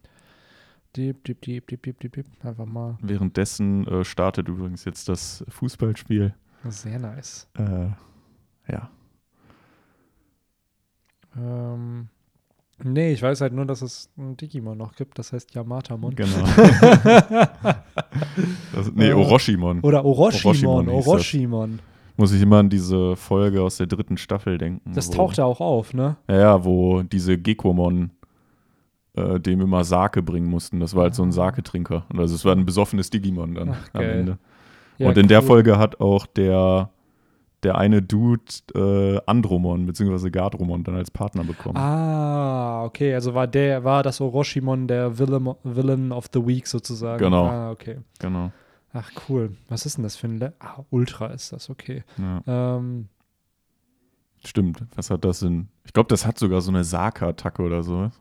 [0.97, 2.27] diep, diep, diep, diep, diep, diep.
[2.43, 6.35] Einfach mal währenddessen äh, startet übrigens jetzt das Fußballspiel.
[6.69, 7.49] sehr nice.
[7.59, 7.89] Äh,
[8.73, 8.91] ja.
[11.37, 12.09] Ähm,
[12.83, 16.15] nee, ich weiß halt nur, dass es ein Digimon noch gibt, das heißt Yamatamon.
[16.15, 16.47] Genau.
[18.73, 19.81] das, nee, Orochimon.
[19.81, 20.89] Oder Orochimon, Orochimon.
[20.89, 21.81] Orochimon.
[22.17, 24.93] Muss ich immer an diese Folge aus der dritten Staffel denken.
[24.93, 26.17] Das wo, taucht ja auch auf, ne?
[26.29, 28.11] Ja, ja, wo diese Gekomon
[29.17, 30.81] äh, dem immer Sake bringen mussten.
[30.81, 32.05] Das war halt so ein Sake-Trinker.
[32.13, 34.19] Und also es war ein besoffenes Digimon dann Ach, am geil.
[34.19, 34.39] Ende.
[34.99, 35.47] Ja, und in der cool.
[35.47, 36.91] Folge hat auch der,
[37.65, 38.43] der eine Dude
[38.75, 40.31] äh, Andromon bzw.
[40.31, 41.77] Gardromon dann als Partner bekommen.
[41.77, 47.19] Ah, okay, also war der, war das Orochimon der Villain, Villain of the Week sozusagen.
[47.19, 47.47] Genau.
[47.47, 47.99] Ah, okay.
[48.21, 48.53] Genau.
[48.95, 49.55] Ach, cool.
[49.69, 52.05] Was ist denn das für ein Le Ah, Ultra ist das, okay.
[52.17, 52.43] Ja.
[52.47, 53.09] Ähm,
[54.45, 54.83] Stimmt.
[54.95, 55.69] Was hat das denn?
[55.85, 58.13] Ich glaube, das hat sogar so eine Sake-Attacke oder sowas.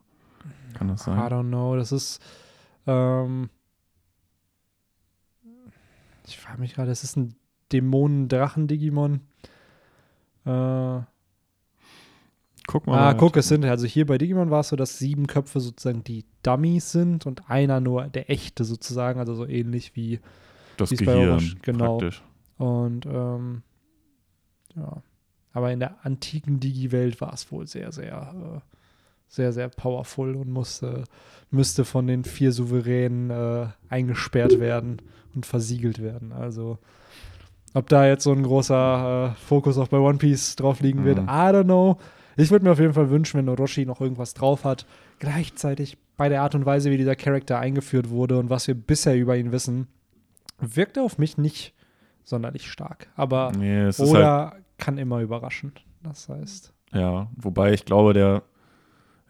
[0.73, 1.19] Kann das I sein?
[1.19, 2.19] don't know, das ist
[2.87, 3.49] ähm,
[6.27, 7.35] ich frage mich gerade, es ist ein
[7.71, 9.21] Dämonen-Drachen-Digimon.
[10.45, 10.99] Äh,
[12.65, 13.09] Guck mal.
[13.09, 16.03] ah, guck, es sind, also hier bei Digimon war es so, dass sieben Köpfe sozusagen
[16.05, 20.19] die Dummies sind und einer nur der echte sozusagen, also so ähnlich wie
[20.77, 21.97] das bei Gehirn Orochi- genau.
[21.97, 22.21] praktisch.
[22.57, 23.61] Und ähm,
[24.75, 25.01] ja.
[25.55, 28.59] Aber in der antiken Digi-Welt war es wohl sehr, sehr, äh,
[29.27, 31.03] sehr, sehr powerful und musste,
[31.51, 34.97] müsste von den vier Souveränen äh, eingesperrt werden
[35.35, 36.31] und versiegelt werden.
[36.31, 36.79] Also
[37.75, 41.19] ob da jetzt so ein großer äh, Fokus auch bei One Piece drauf liegen wird,
[41.21, 41.27] Mhm.
[41.27, 41.97] I don't know.
[42.35, 44.87] Ich würde mir auf jeden Fall wünschen, wenn Orochi noch irgendwas drauf hat.
[45.19, 49.15] Gleichzeitig bei der Art und Weise, wie dieser Charakter eingeführt wurde und was wir bisher
[49.15, 49.87] über ihn wissen,
[50.59, 51.73] wirkt er auf mich nicht
[52.23, 53.07] sonderlich stark.
[53.15, 55.73] Aber Nee, ist halt, oder kann immer überraschen.
[56.01, 56.73] Das heißt.
[56.93, 58.43] ja, wobei ich glaube, der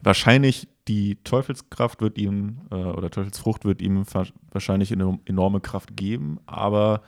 [0.02, 4.04] wahrscheinlich die Teufelskraft wird ihm, äh, oder Teufelsfrucht wird ihm
[4.52, 7.02] wahrscheinlich eine enorme Kraft geben, aber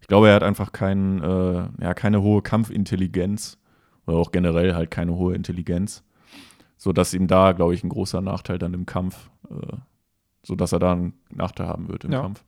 [0.00, 3.58] ich glaube, er hat einfach kein, äh, ja, keine hohe Kampfintelligenz
[4.06, 6.02] oder auch generell halt keine hohe Intelligenz,
[6.78, 9.76] sodass ihm da, glaube ich, ein großer Nachteil dann im Kampf, äh,
[10.42, 12.22] sodass er da einen Nachteil haben wird im Ja.
[12.22, 12.44] Kampf.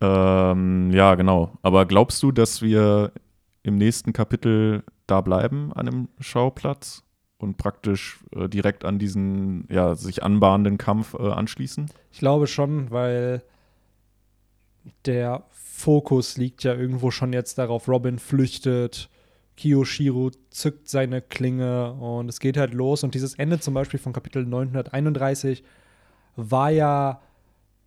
[0.00, 1.58] Ähm, ja, genau.
[1.62, 3.12] Aber glaubst du, dass wir
[3.62, 7.02] im nächsten Kapitel da bleiben an dem Schauplatz
[7.38, 11.90] und praktisch äh, direkt an diesen ja, sich anbahnenden Kampf äh, anschließen?
[12.12, 13.42] Ich glaube schon, weil
[15.04, 19.10] der Fokus liegt ja irgendwo schon jetzt darauf, Robin flüchtet,
[19.56, 23.02] Kiyoshiro zückt seine Klinge und es geht halt los.
[23.02, 25.64] Und dieses Ende zum Beispiel von Kapitel 931
[26.36, 27.20] war ja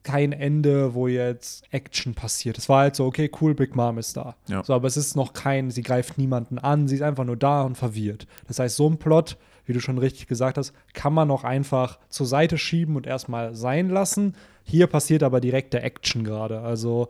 [0.03, 2.57] kein Ende, wo jetzt Action passiert.
[2.57, 4.35] Es war halt so, okay, cool, Big Mom ist da.
[4.47, 4.63] Ja.
[4.63, 7.61] So, aber es ist noch kein, sie greift niemanden an, sie ist einfach nur da
[7.61, 8.27] und verwirrt.
[8.47, 11.99] Das heißt, so ein Plot, wie du schon richtig gesagt hast, kann man auch einfach
[12.09, 14.35] zur Seite schieben und erstmal sein lassen.
[14.63, 16.61] Hier passiert aber direkt der Action gerade.
[16.61, 17.07] Also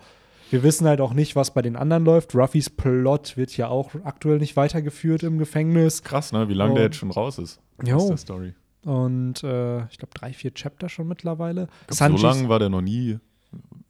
[0.50, 2.36] wir wissen halt auch nicht, was bei den anderen läuft.
[2.36, 6.04] Ruffys Plot wird ja auch aktuell nicht weitergeführt im Gefängnis.
[6.04, 6.50] Krass, ne?
[6.50, 6.76] Wie lange Oh.
[6.76, 7.96] der jetzt schon raus ist Jo.
[7.98, 8.54] aus der Story.
[8.84, 11.68] Und äh, ich glaube, drei, vier Chapter schon mittlerweile.
[11.88, 13.20] Glaub, so Sanjis- lange war der noch nie,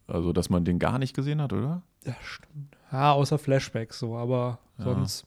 [0.08, 1.82] also dass man den gar nicht gesehen hat, oder?
[2.06, 2.76] Ja, stimmt.
[2.92, 4.84] Ja, außer Flashbacks so, aber Ja.
[4.86, 5.26] sonst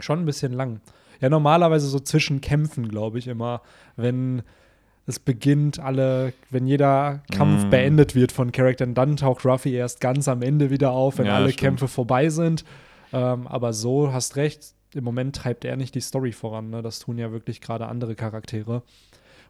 [0.00, 0.80] schon ein bisschen lang.
[1.20, 3.60] Ja, normalerweise so zwischen Kämpfen, glaube ich, immer,
[3.96, 4.42] wenn
[5.06, 7.70] es beginnt, alle, wenn jeder Kampf Mm.
[7.70, 11.34] beendet wird von Charakteren, dann taucht Ruffy erst ganz am Ende wieder auf, wenn Ja,
[11.36, 11.60] alle stimmt.
[11.60, 12.64] Kämpfe vorbei sind.
[13.12, 16.70] Ähm, aber so hast recht, im Moment treibt er nicht die Story voran.
[16.70, 16.82] Ne?
[16.82, 18.82] Das tun ja wirklich gerade andere Charaktere.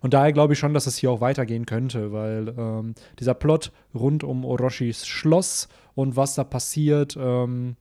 [0.01, 3.73] Und daher glaube ich schon, dass es hier auch weitergehen könnte, weil ähm, dieser Plot
[3.95, 7.77] rund um Orochis Schloss und was da passiert, ähm,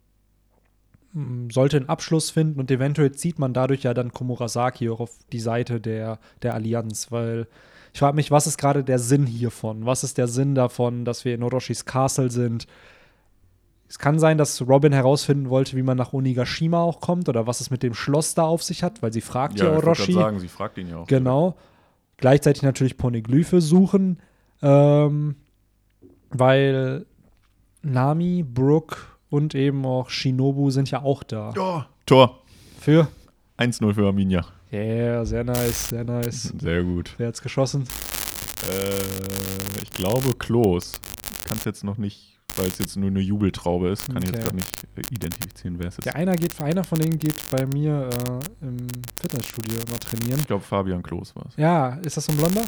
[1.52, 5.40] sollte einen Abschluss finden und eventuell zieht man dadurch ja dann Komurasaki auch auf die
[5.40, 7.48] Seite der, der Allianz, weil
[7.94, 9.86] ich frage mich, was ist gerade der Sinn hiervon?
[9.86, 12.68] Was ist der Sinn davon, dass wir in Orochis Castle sind?
[13.90, 17.62] Es kann sein, dass Robin herausfinden wollte, wie man nach Onigashima auch kommt oder was
[17.62, 20.14] es mit dem Schloss da auf sich hat, weil sie fragt ja, ich wollte Orochi.
[20.14, 21.08] gerade sagen, sie fragt ihn ja auch.
[21.08, 21.56] Genau.
[22.18, 24.20] Gleichzeitig natürlich Poneglyphe suchen,
[24.62, 25.36] ähm,
[26.32, 27.06] weil
[27.82, 28.98] Nami, Brooke
[29.30, 31.54] und eben auch Shinobu sind ja auch da.
[31.56, 31.88] Ja.
[32.06, 32.42] Tor.
[32.80, 33.08] Für?
[33.58, 34.46] 1-0 für Arminia.
[34.72, 36.54] Yeah, sehr nice, sehr nice.
[36.60, 37.14] Sehr gut.
[37.18, 37.86] Wer hat's geschossen?
[38.70, 41.00] Äh, ich glaube Klos.
[41.46, 44.38] Kann es jetzt noch nicht, weil es jetzt nur eine Jubeltraube ist, kann ich Okay.
[44.38, 46.06] jetzt gerade nicht äh, identifizieren, wer es ist.
[46.06, 48.10] Der einer geht, einer von denen geht bei mir
[48.62, 48.78] äh, im
[49.20, 50.40] Fitnessstudio immer trainieren.
[50.40, 51.56] Ich glaube Fabian Klos war es.
[51.58, 52.64] Ja, ist das so ein Blonder?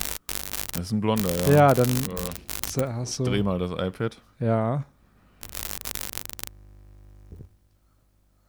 [0.73, 1.54] Das ist ein Blonder, ja.
[1.54, 3.23] Ja, dann Äh, hast du.
[3.23, 4.21] dreh mal das iPad.
[4.39, 4.86] Ja.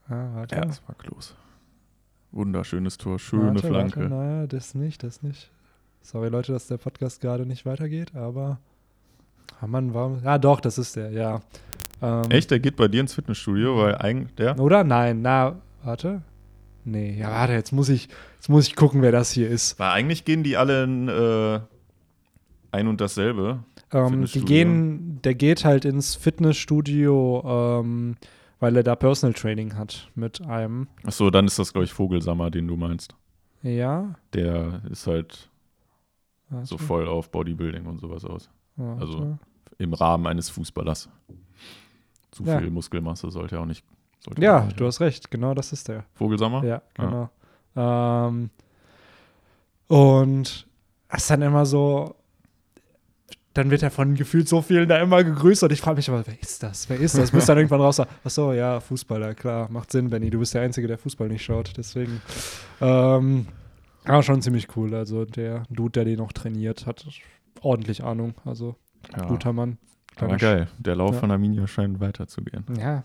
[0.08, 0.54] Ah, warte.
[0.56, 1.34] Ja, das war Klos.
[2.32, 4.00] Wunderschönes Tor, schöne warte, Flanke.
[4.00, 5.50] Warte, naja, das nicht, das nicht.
[6.02, 8.58] Sorry, Leute, dass der Podcast gerade nicht weitergeht, aber.
[9.60, 10.18] Ah, Mann, war.
[10.24, 11.40] Ja, doch, das ist der, ja.
[12.02, 14.58] Ähm, Echt, der geht bei dir ins Fitnessstudio, weil eigentlich der.
[14.58, 14.84] Oder?
[14.84, 16.22] Nein, na, warte.
[16.84, 19.78] Nee, ja, warte, jetzt muss ich, jetzt muss ich gucken, wer das hier ist.
[19.78, 21.60] Weil eigentlich gehen die alle in äh,
[22.72, 23.62] ein und dasselbe.
[23.92, 28.16] Ähm, die gehen, der geht halt ins Fitnessstudio, ähm,
[28.60, 30.88] weil er da Personal Training hat mit einem.
[31.04, 33.14] Achso, dann ist das, glaube ich, Vogelsammer, den du meinst.
[33.62, 34.14] Ja.
[34.32, 35.50] Der ist halt
[36.48, 38.48] Warte, so voll auf Bodybuilding und sowas aus.
[38.76, 39.00] warte.
[39.02, 39.38] also-
[39.80, 41.08] Im Rahmen eines Fußballers.
[42.30, 42.58] Zu Ja.
[42.58, 43.84] viel Muskelmasse sollte er auch nicht.
[44.38, 46.04] Ja, nicht du hast recht, genau das ist der.
[46.14, 46.62] Vogelsammer?
[46.64, 47.30] Ja, genau.
[47.76, 48.50] Ähm,
[49.88, 50.66] und
[51.08, 52.14] es ist dann immer so,
[53.54, 56.24] dann wird er von gefühlt so vielen da immer gegrüßt und ich frage mich aber,
[56.26, 56.88] wer ist das?
[56.88, 57.30] Wer ist das?
[57.30, 60.62] Bis dann irgendwann raus, ach so, ja, Fußballer, klar, macht Sinn, Benny, du bist der
[60.62, 62.20] Einzige, der Fußball nicht schaut, deswegen,
[62.80, 63.46] ähm,
[64.04, 67.04] aber schon ziemlich cool, also der Dude, der den auch trainiert, hat
[67.62, 68.76] ordentlich Ahnung, also
[69.16, 69.26] Ja.
[69.26, 69.78] guter Mann.
[70.18, 70.68] Aber geil.
[70.78, 71.20] Der Lauf Ja.
[71.20, 72.64] von Arminia scheint weiterzugehen.
[72.78, 73.04] Ja,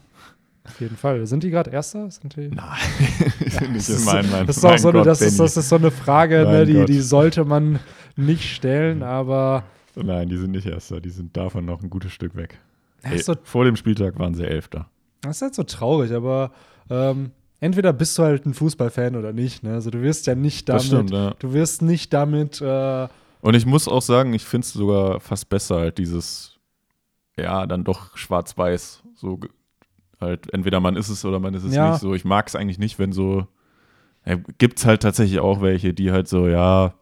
[0.65, 1.25] auf jeden Fall.
[1.27, 2.09] Sind die gerade Erster?
[2.11, 2.49] Sind die?
[2.49, 2.65] Nein,
[3.39, 5.37] nicht Das in ist, meinen, meinen, das ist auch mein so eine, Gott, das, ist,
[5.37, 5.45] Benny.
[5.47, 7.79] das ist so eine Frage, ne, die, die sollte man
[8.15, 9.63] nicht stellen, aber
[9.95, 10.99] Nein, die sind nicht Erster.
[10.99, 12.59] Die sind davon noch ein gutes Stück weg.
[13.03, 14.89] Ey, so, vor dem Spieltag waren sie Elfter.
[15.21, 16.51] das ist halt so traurig, aber
[16.89, 17.31] ähm,
[17.61, 19.63] entweder bist du halt ein Fußballfan oder nicht.
[19.63, 19.73] Ne?
[19.73, 21.33] Also du wirst ja nicht damit, Das stimmt, ja.
[21.39, 23.07] du wirst nicht damit, äh,
[23.45, 26.57] Und ich muss auch sagen, ich finde es sogar fast besser, halt dieses,
[27.37, 29.03] ja, dann doch schwarz-weiß.
[29.13, 29.39] So
[30.19, 31.91] halt, entweder man ist es oder man ist es Ja.
[31.91, 31.99] nicht.
[31.99, 33.45] So, ich mag es eigentlich nicht, wenn so,
[34.25, 36.95] ja, gibt es halt tatsächlich auch welche, die halt so, ja,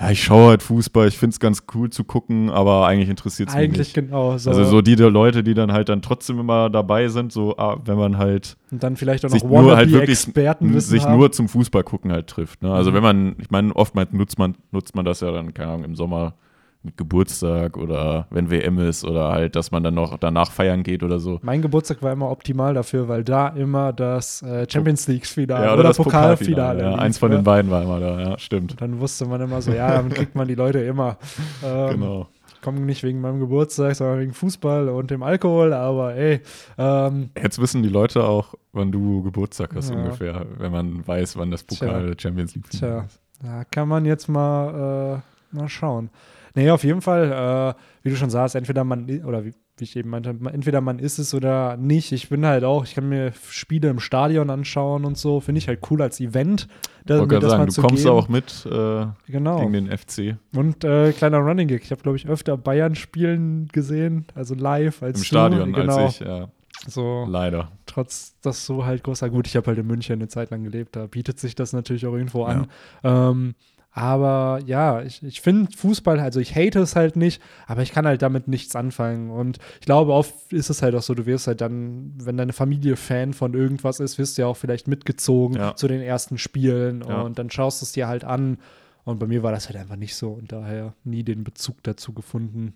[0.00, 3.50] ja, ich schaue halt Fußball, ich finde es ganz cool zu gucken, aber eigentlich interessiert
[3.50, 3.94] es mich Eigentlich nicht.
[3.94, 4.48] genau so.
[4.50, 7.98] Also so die Leute, die dann halt dann trotzdem immer dabei sind, so ah, wenn
[7.98, 11.18] man halt und dann vielleicht auch noch sich nur halt wirklich Experten sich haben.
[11.18, 12.62] nur zum Fußball gucken halt trifft.
[12.62, 12.72] Ne?
[12.72, 12.94] Also Mhm.
[12.94, 15.94] wenn man, ich meine, oftmals nutzt man, nutzt man das ja dann, keine Ahnung, im
[15.96, 16.34] Sommer
[16.82, 21.02] mit Geburtstag oder wenn WM ist oder halt, dass man dann noch danach feiern geht
[21.02, 21.38] oder so.
[21.42, 25.82] Mein Geburtstag war immer optimal dafür, weil da immer das äh, Champions League-Finale Ja, oder,
[25.82, 26.80] das Pokalfinale.
[26.82, 28.72] Ja, lief, eins von den beiden war immer da, ja, stimmt.
[28.72, 31.16] Und dann wusste man immer so, ja, damit kriegt man die Leute immer.
[31.64, 32.28] Ähm, Genau.
[32.54, 36.40] Ich komme nicht wegen meinem Geburtstag, sondern wegen Fußball und dem Alkohol, aber ey,
[36.78, 39.96] ähm, Jetzt wissen die Leute auch, wann du Geburtstag hast Ja.
[39.96, 43.02] ungefähr, wenn man weiß, wann das Pokal der Champions League Tja.
[43.04, 43.18] ist.
[43.42, 46.10] da kann man jetzt mal, äh, mal schauen.
[46.54, 49.96] Nee, auf jeden Fall, äh, wie du schon sagst, entweder man, oder wie, wie ich
[49.96, 52.12] eben meinte, entweder man ist es oder nicht.
[52.12, 55.68] Ich bin halt auch, ich kann mir Spiele im Stadion anschauen und so, finde ich
[55.68, 56.68] halt cool als Event.
[57.06, 58.14] Da, mir das mal sagen, du zu kommst geben.
[58.14, 59.58] auch mit äh, Genau.
[59.60, 61.82] gegen den FC Und äh, kleiner Running Gig.
[61.82, 65.26] Ich habe, glaube ich, öfter Bayern spielen gesehen, also live als im du.
[65.26, 65.96] Stadion Genau.
[66.06, 66.48] als ich, ja,
[66.86, 67.72] So, leider.
[67.86, 69.46] trotz dass so halt großer gut.
[69.46, 70.94] Ich habe halt in München eine Zeit lang gelebt.
[70.96, 72.66] Da bietet sich das natürlich auch irgendwo an.
[73.02, 73.54] Ähm,
[73.92, 78.06] aber ja, ich, ich finde Fußball, also ich hate es halt nicht, aber ich kann
[78.06, 79.30] halt damit nichts anfangen.
[79.30, 82.52] Und ich glaube, oft ist es halt auch so, du wirst halt dann, wenn deine
[82.52, 85.74] Familie Fan von irgendwas ist, wirst du ja auch vielleicht mitgezogen Ja.
[85.74, 87.22] zu den ersten Spielen Ja.
[87.22, 88.58] und dann schaust du es dir halt an.
[89.04, 92.12] Und bei mir war das halt einfach nicht so und daher nie den Bezug dazu
[92.12, 92.74] gefunden.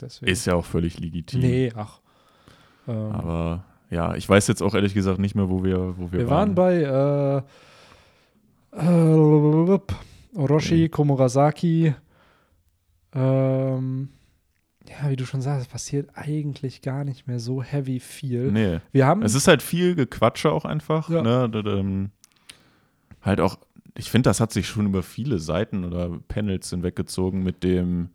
[0.00, 0.30] Deswegen.
[0.30, 1.40] Ist ja auch völlig legitim.
[1.40, 2.00] nee, ach.
[2.86, 6.20] Ähm, Aber ja, ich weiß jetzt auch ehrlich gesagt nicht mehr, wo wir, wo wir,
[6.20, 7.38] Wir waren bei äh,
[8.76, 9.78] äh,
[10.34, 10.88] Orochi, Okay.
[10.88, 11.94] Komurasaki.
[13.14, 14.08] Ähm,
[14.88, 18.50] ja, wie du schon sagst, passiert eigentlich gar nicht mehr so heavy viel.
[18.52, 18.80] Nee.
[18.92, 19.22] Wir haben.
[19.22, 21.08] Es ist halt viel Gequatsche auch einfach.
[21.08, 21.22] Ja.
[21.22, 21.48] Ne?
[21.48, 22.10] Da- da- ähm,
[23.22, 23.56] halt auch,
[23.96, 28.10] ich finde, das hat sich schon über viele Seiten oder Panels hinweggezogen mit dem,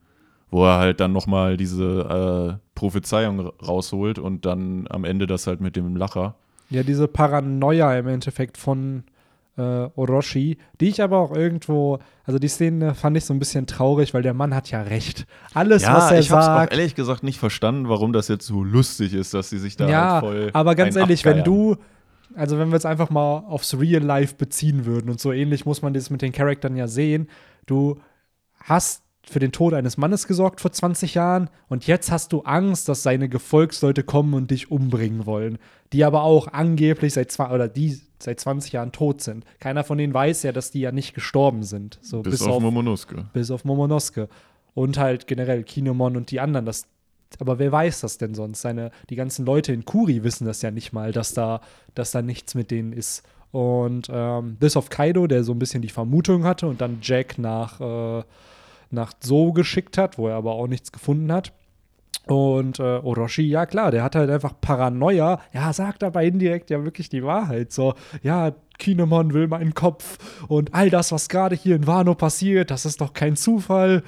[0.52, 5.48] wo er halt dann nochmal diese äh, Prophezeiung ra- rausholt und dann am Ende das
[5.48, 6.36] halt mit dem Lacher.
[6.70, 9.04] ja, diese Paranoia im Endeffekt von
[9.58, 13.68] äh, Orochi, die ich aber auch irgendwo, also die Szene fand ich so ein bisschen
[13.68, 15.26] traurig, weil der Mann hat ja recht.
[15.54, 16.72] Alles, was er ich hab's sagt.
[16.72, 19.90] auch ehrlich gesagt nicht verstanden, warum das jetzt so lustig ist, dass sie sich da
[19.90, 21.76] ja, halt voll aber ganz ehrlich, wenn du,
[22.36, 25.82] also wenn wir es einfach mal aufs Real Life beziehen würden und so ähnlich muss
[25.82, 27.28] man das mit den Charakteren ja sehen,
[27.66, 28.00] du
[28.64, 32.90] hast für den Tod eines Mannes gesorgt vor 20 Jahren und jetzt hast du Angst,
[32.90, 35.58] dass seine Gefolgsleute kommen und dich umbringen wollen,
[35.94, 39.46] die aber auch angeblich seit zwei oder die seit 20 Jahren tot sind.
[39.60, 42.56] Keiner von denen weiß ja, dass die ja nicht gestorben sind, so bis, bis, auf,
[42.56, 43.26] auf Momonosuke.
[43.34, 44.30] bis auf Momonosuke.
[44.74, 46.66] Und halt generell Kinemon und die anderen.
[46.66, 46.86] Das,
[47.40, 48.62] aber wer weiß das denn sonst?
[48.62, 51.62] Seine, die ganzen Leute in Kuri wissen das ja nicht mal, dass da,
[51.96, 53.24] dass da nichts mit denen ist.
[53.52, 57.40] Und ähm, bis auf Kaido, der so ein bisschen die Vermutung hatte und dann Jack
[57.40, 58.24] nach, äh,
[58.92, 61.54] nach So geschickt hat, wo er aber auch nichts gefunden hat.
[62.26, 65.42] Und äh, Orochi, ja klar, der hat halt einfach Paranoia.
[65.52, 67.72] Ja, sagt aber indirekt ja wirklich die Wahrheit.
[67.72, 72.72] So, ja, Kinemon will meinen Kopf und all das, was gerade hier in Wano passiert,
[72.72, 74.04] das ist doch kein Zufall.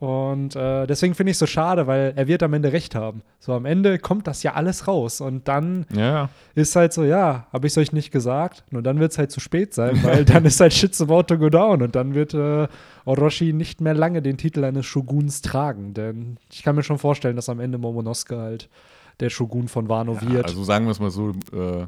[0.00, 3.22] Und äh, deswegen finde ich es so schade, weil er wird am Ende recht haben.
[3.38, 7.46] So am Ende kommt das ja alles raus und dann Ja, ist halt so, ja,
[7.52, 8.64] habe ich es euch nicht gesagt.
[8.70, 11.38] Nur dann wird es halt zu spät sein, weil dann ist halt Shit's about to
[11.38, 12.66] go down und dann wird äh,
[13.06, 15.94] Orochi nicht mehr lange den Titel eines Shoguns tragen.
[15.94, 18.68] Denn ich kann mir schon vorstellen, dass am Ende Momonosuke halt
[19.20, 20.44] der Shogun von Wano ja wird.
[20.46, 21.86] also sagen wir es mal so, äh,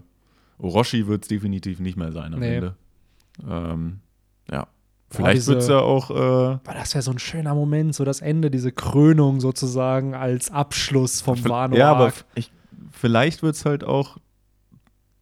[0.58, 2.54] Orochi wird es definitiv nicht mehr sein am Nee.
[2.54, 2.76] Ende.
[3.46, 3.98] Ähm,
[4.50, 4.68] ja.
[5.08, 8.50] Vielleicht wird es ja auch äh, das wäre so ein schöner Moment, so das Ende,
[8.50, 11.76] diese Krönung sozusagen als Abschluss vom Wano.
[11.76, 12.52] Ja, aber ich,
[12.90, 14.18] vielleicht wird es halt auch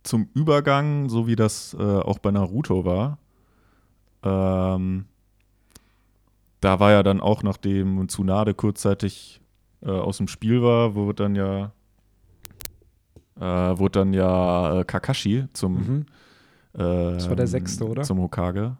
[0.03, 3.19] zum Übergang, so wie das äh, auch bei Naruto war.
[4.23, 5.05] Ähm,
[6.61, 9.41] da war ja dann auch, nachdem Tsunade kurzzeitig
[9.83, 11.73] äh, aus dem Spiel war, wurde dann ja
[13.39, 16.07] äh, wurde dann ja äh, Kakashi zum Mhm.
[16.73, 18.03] das war der sechste, oder?
[18.03, 18.77] Zum Hokage.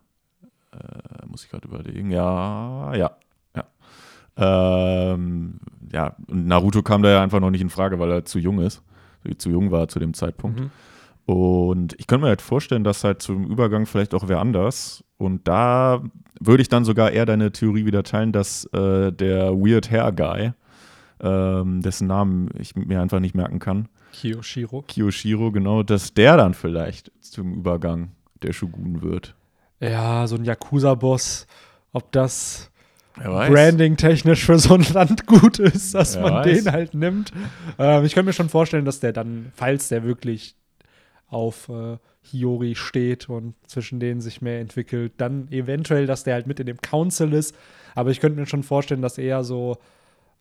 [0.75, 2.11] Äh, muss ich gerade überlegen.
[2.11, 3.17] Ja, ja,
[3.57, 3.65] ja.
[4.37, 5.61] Ähm,
[5.93, 8.61] ja, und Naruto kam da ja einfach noch nicht in Frage, weil er zu jung
[8.61, 8.83] ist.
[9.39, 10.61] Zu jung war zu dem Zeitpunkt.
[10.61, 10.71] Mhm.
[11.27, 15.03] Und ich könnte mir halt vorstellen, dass halt zum Übergang vielleicht auch wer anders.
[15.17, 16.03] Und da
[16.39, 20.53] würde ich dann sogar eher deine Theorie wieder teilen, dass äh, der Weird Hair Guy,
[21.21, 24.83] ähm, dessen Namen ich mir einfach nicht merken kann, Kiyoshiro.
[24.83, 29.35] Kiyoshiro, genau, dass der dann vielleicht zum Übergang der Shogun wird.
[29.91, 31.47] Ja, so ein Yakuza-Boss.
[31.93, 32.71] Ob das
[33.17, 36.65] branding-technisch für so ein Land gut ist, dass Wer man weiß.
[36.65, 37.33] den halt nimmt.
[37.79, 40.57] Ähm, ich kann mir schon vorstellen, dass der dann, falls der wirklich
[41.29, 45.13] auf äh, Hiyori steht und zwischen denen sich mehr entwickelt.
[45.19, 47.55] Dann eventuell, dass der halt mit in dem Council ist.
[47.95, 49.77] Aber ich könnte mir schon vorstellen, dass eher so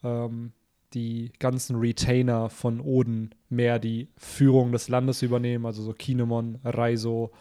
[0.04, 0.52] ähm,
[0.94, 5.66] die ganzen Retainer von Oden mehr die Führung des Landes übernehmen.
[5.66, 7.32] Also so Kinemon, Raizo,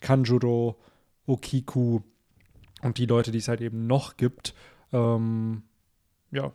[0.00, 0.76] Kanjuro,
[1.30, 2.00] Okiku
[2.82, 4.54] und die Leute, die es halt eben noch gibt.
[4.92, 5.62] Ähm,
[6.30, 6.52] ja,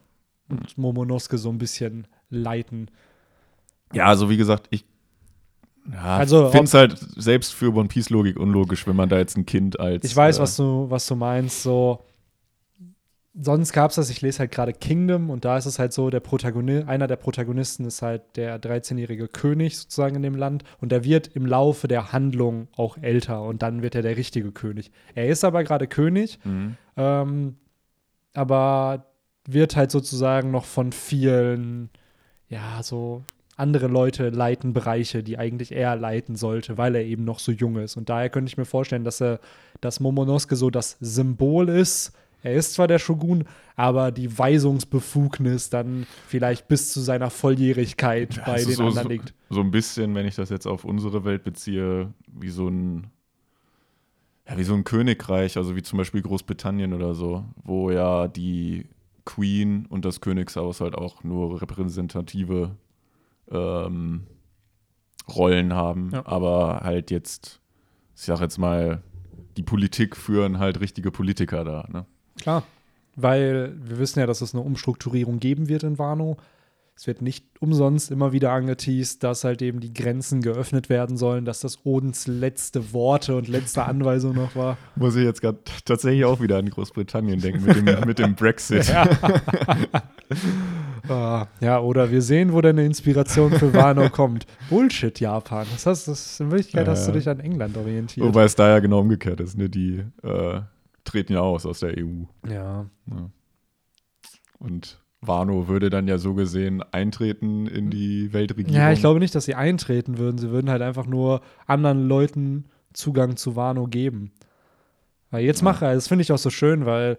[0.50, 2.92] und Momonosuke so ein bisschen leiten.
[3.94, 4.86] Ja, also wie gesagt, ich
[5.92, 9.38] ja, Also, finde es halt selbst für One Piece Logik unlogisch, wenn man da jetzt
[9.38, 10.04] ein Kind als.
[10.04, 11.62] Ich weiß, äh, was du, was du meinst.
[11.62, 12.04] So,
[13.38, 16.10] sonst gab es das, ich lese halt gerade Kingdom und da ist es halt so,
[16.10, 20.92] der Protagonist, einer der Protagonisten ist halt der 13-jährige König sozusagen in dem Land und
[20.92, 24.92] der wird im Laufe der Handlung auch älter und dann wird er der richtige König.
[25.16, 26.78] Er ist aber gerade König, Mhm.
[26.96, 27.56] ähm,
[28.34, 29.06] aber
[29.48, 31.90] wird halt sozusagen noch von vielen,
[32.50, 33.24] ja, so
[33.58, 37.78] andere Leute leiten Bereiche, die eigentlich er leiten sollte, weil er eben noch so jung
[37.78, 37.96] ist.
[37.96, 39.40] Und daher könnte ich mir vorstellen, dass er,
[39.80, 42.12] dass Momonosuke so das Symbol ist.
[42.46, 48.56] Er ist zwar der Shogun, aber die Weisungsbefugnis dann vielleicht bis zu seiner Volljährigkeit bei
[48.60, 49.34] es den so, anderen so, liegt.
[49.50, 53.08] so ein bisschen, wenn ich das jetzt auf unsere Welt beziehe, wie so ein
[54.48, 58.86] ja, wie so ein Königreich, also wie zum Beispiel Großbritannien oder so, wo ja die
[59.26, 62.76] Queen und das Königshaus halt auch nur repräsentative
[63.50, 64.28] ähm,
[65.28, 66.28] Rollen haben, Ja.
[66.28, 67.60] aber halt jetzt,
[68.16, 69.02] ich sag jetzt mal,
[69.58, 72.06] die Politik führen halt richtige Politiker da, ne?
[72.40, 72.64] Klar,
[73.16, 76.38] weil wir wissen ja, dass es eine Umstrukturierung geben wird in Wano.
[76.98, 81.44] Es wird nicht umsonst immer wieder angeteased, dass halt eben die Grenzen geöffnet werden sollen,
[81.44, 84.78] dass das Odens letzte Worte und letzte Anweisung noch war.
[84.96, 88.90] Muss ich jetzt gerade tatsächlich auch wieder an Großbritannien denken mit dem, mit dem Brexit.
[91.10, 94.48] Ah, ja, oder wir sehen, wo deine Inspiration für Wano kommt.
[94.70, 95.68] Bullshit, Japan.
[95.74, 97.18] Das heißt, das ist, in Wirklichkeit Ja, hast du ja.
[97.18, 98.26] dich an England orientiert.
[98.26, 99.70] Wobei es da ja genau umgekehrt ist, ne?
[99.70, 100.62] Die äh,
[101.16, 102.24] treten ja aus aus der EU.
[102.50, 102.86] ja.
[103.06, 103.32] Ne?
[104.60, 108.74] Und Wano würde dann ja so gesehen eintreten in die Weltregierung.
[108.76, 110.38] ja, ich glaube nicht, dass sie eintreten würden.
[110.38, 114.32] Sie würden halt einfach nur anderen Leuten Zugang zu Wano geben.
[115.32, 115.66] Weil jetzt Ja.
[115.66, 117.18] mache, das finde ich auch so schön, weil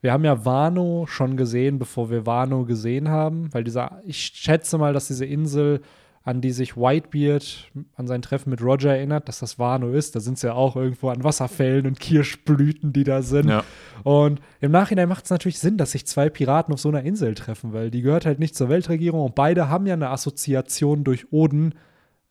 [0.00, 3.52] wir haben ja Wano schon gesehen, bevor wir Wano gesehen haben.
[3.52, 5.80] Weil dieser, ich schätze mal, dass diese Insel,
[6.22, 10.14] an die sich Whitebeard an sein Treffen mit Roger erinnert, dass das Wano ist.
[10.14, 13.48] Da sind es ja auch irgendwo an Wasserfällen und Kirschblüten, die da sind.
[13.48, 13.64] Ja.
[14.02, 17.34] Und im Nachhinein macht es natürlich Sinn, dass sich zwei Piraten auf so einer Insel
[17.34, 21.32] treffen, weil die gehört halt nicht zur Weltregierung und beide haben ja eine Assoziation durch
[21.32, 21.74] Oden,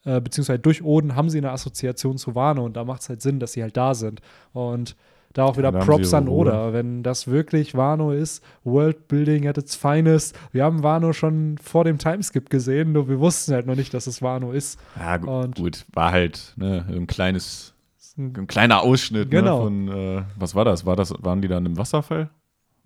[0.06, 3.22] äh, beziehungsweise durch Oden haben sie eine Assoziation zu Wano und da macht es halt
[3.22, 4.22] Sinn, dass sie halt da sind.
[4.54, 4.96] Und
[5.38, 6.28] da auch wieder da Props an.
[6.28, 10.38] Oda, wenn das wirklich Wano ist, Worldbuilding at its finest.
[10.52, 14.08] Wir haben Wano schon vor dem Timeskip gesehen, nur wir wussten halt noch nicht, dass
[14.08, 14.80] es Wano ist.
[14.98, 17.74] Ja, gu Und- gut, war halt ne, ein kleines,
[18.18, 19.70] ein kleiner Ausschnitt Genau.
[19.70, 20.86] ne, von, äh, was war das?
[20.86, 21.14] war das?
[21.20, 22.30] Waren die dann im Wasserfall?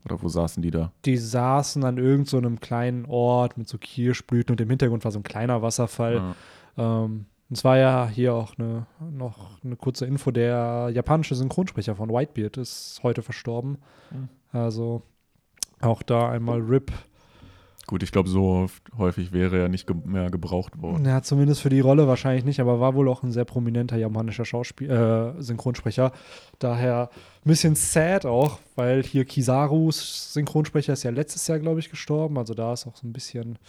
[0.04, 0.92] Oder wo saßen die da?
[1.06, 5.12] Die saßen an irgendeinem so einem kleinen Ort mit so Kirschblüten und im Hintergrund war
[5.12, 6.16] so ein kleiner Wasserfall.
[6.78, 7.04] Ja.
[7.04, 11.96] Ähm, und es war ja hier auch eine, noch eine kurze Info, der japanische Synchronsprecher
[11.98, 13.78] von Whitebeard ist heute verstorben.
[14.10, 14.30] Mhm.
[14.58, 15.02] Also
[15.82, 16.94] auch da einmal RIP.
[17.88, 21.04] Gut, ich glaube, so oft- häufig wäre er nicht ge mehr gebraucht worden.
[21.04, 24.46] Ja, zumindest für die Rolle wahrscheinlich nicht, aber war wohl auch ein sehr prominenter japanischer
[24.46, 26.14] Schauspiel äh, Synchronsprecher.
[26.60, 27.10] Daher
[27.44, 32.38] ein bisschen sad auch, weil hier Kisarus Synchronsprecher ist ja letztes Jahr, glaube ich, gestorben.
[32.38, 33.60] Also da ist auch so ein bisschen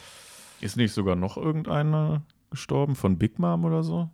[0.61, 2.23] Ist nicht sogar noch irgendeiner
[2.53, 4.09] gestorben von Big Mom oder so?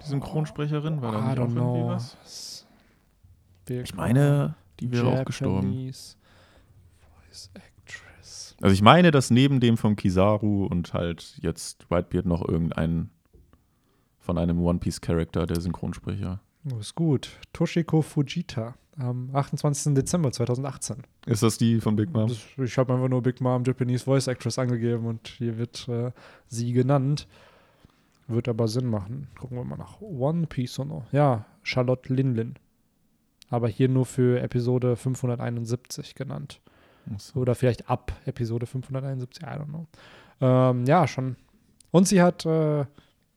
[0.00, 1.02] Die Synchronsprecherin?
[1.02, 1.88] War da I nicht auch don't irgendwie know.
[1.88, 2.66] was?
[3.68, 5.72] Ich meine, die wäre auch gestorben.
[5.72, 6.18] Voice
[7.54, 8.56] Actress.
[8.60, 13.10] Also ich meine, dass neben dem von Kizaru und halt jetzt Whitebeard noch irgendein
[14.18, 16.40] von einem One Piece Charakter der Synchronsprecher.
[16.72, 17.30] Oh, ist gut.
[17.52, 19.94] Toshiko Fujita am 28.
[19.94, 21.02] Dezember 2018.
[21.26, 22.28] Ist das die von Big Mom?
[22.28, 26.10] Das, ich habe einfach nur Big Mom Japanese Voice Actress angegeben und hier wird äh,
[26.46, 27.26] sie genannt.
[28.28, 29.28] Wird aber Sinn machen.
[29.38, 31.04] Gucken wir mal nach One Piece noch.
[31.12, 32.54] Ja, Charlotte Linlin.
[33.50, 36.60] Aber hier nur für Episode 571 genannt.
[37.12, 37.40] Achso.
[37.40, 39.86] Oder vielleicht ab Episode 571, I don't know.
[40.42, 41.36] Ähm, ja, schon.
[41.90, 42.80] Und sie hat, äh,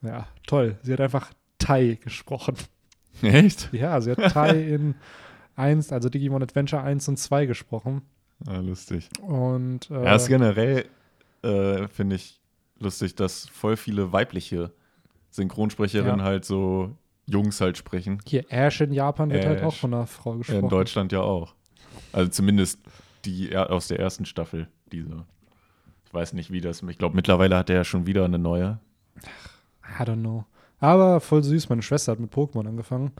[0.02, 0.78] ja, toll.
[0.84, 2.56] Sie hat einfach Tai gesprochen.
[3.22, 3.70] Echt?
[3.74, 4.96] Ja, sie hat Tai in
[5.56, 8.02] 1, also Digimon Adventure 1 und 2 gesprochen.
[8.46, 9.10] Ah, lustig.
[9.22, 10.86] Und äh, Ja, ist generell,
[11.44, 12.42] äh, finde ich,
[12.80, 14.74] lustig, dass voll viele weibliche
[15.32, 16.26] Synchronsprecherinnen Ja.
[16.26, 18.20] halt so Jungs halt sprechen.
[18.28, 19.66] hier Ash in Japan wird halt Ash.
[19.66, 20.64] auch von einer Frau gesprochen.
[20.64, 21.56] In Deutschland ja auch.
[22.14, 22.80] Also zumindest
[23.26, 25.26] die aus der ersten Staffel, diese.
[26.06, 26.82] Ich weiß nicht, wie das.
[26.84, 28.80] Ich glaube, mittlerweile hat er ja schon wieder eine neue.
[30.00, 30.46] I don't know.
[30.80, 31.70] Aber voll süß.
[31.70, 33.12] Meine Schwester hat mit Pokémon angefangen.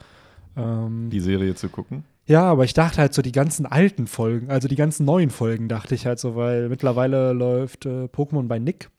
[0.56, 2.04] Ähm, Die Serie zu gucken.
[2.26, 5.68] ja, aber ich dachte halt so die ganzen alten Folgen, also die ganzen neuen Folgen
[5.68, 8.90] dachte ich halt so, weil mittlerweile läuft äh, Pokémon bei Nick.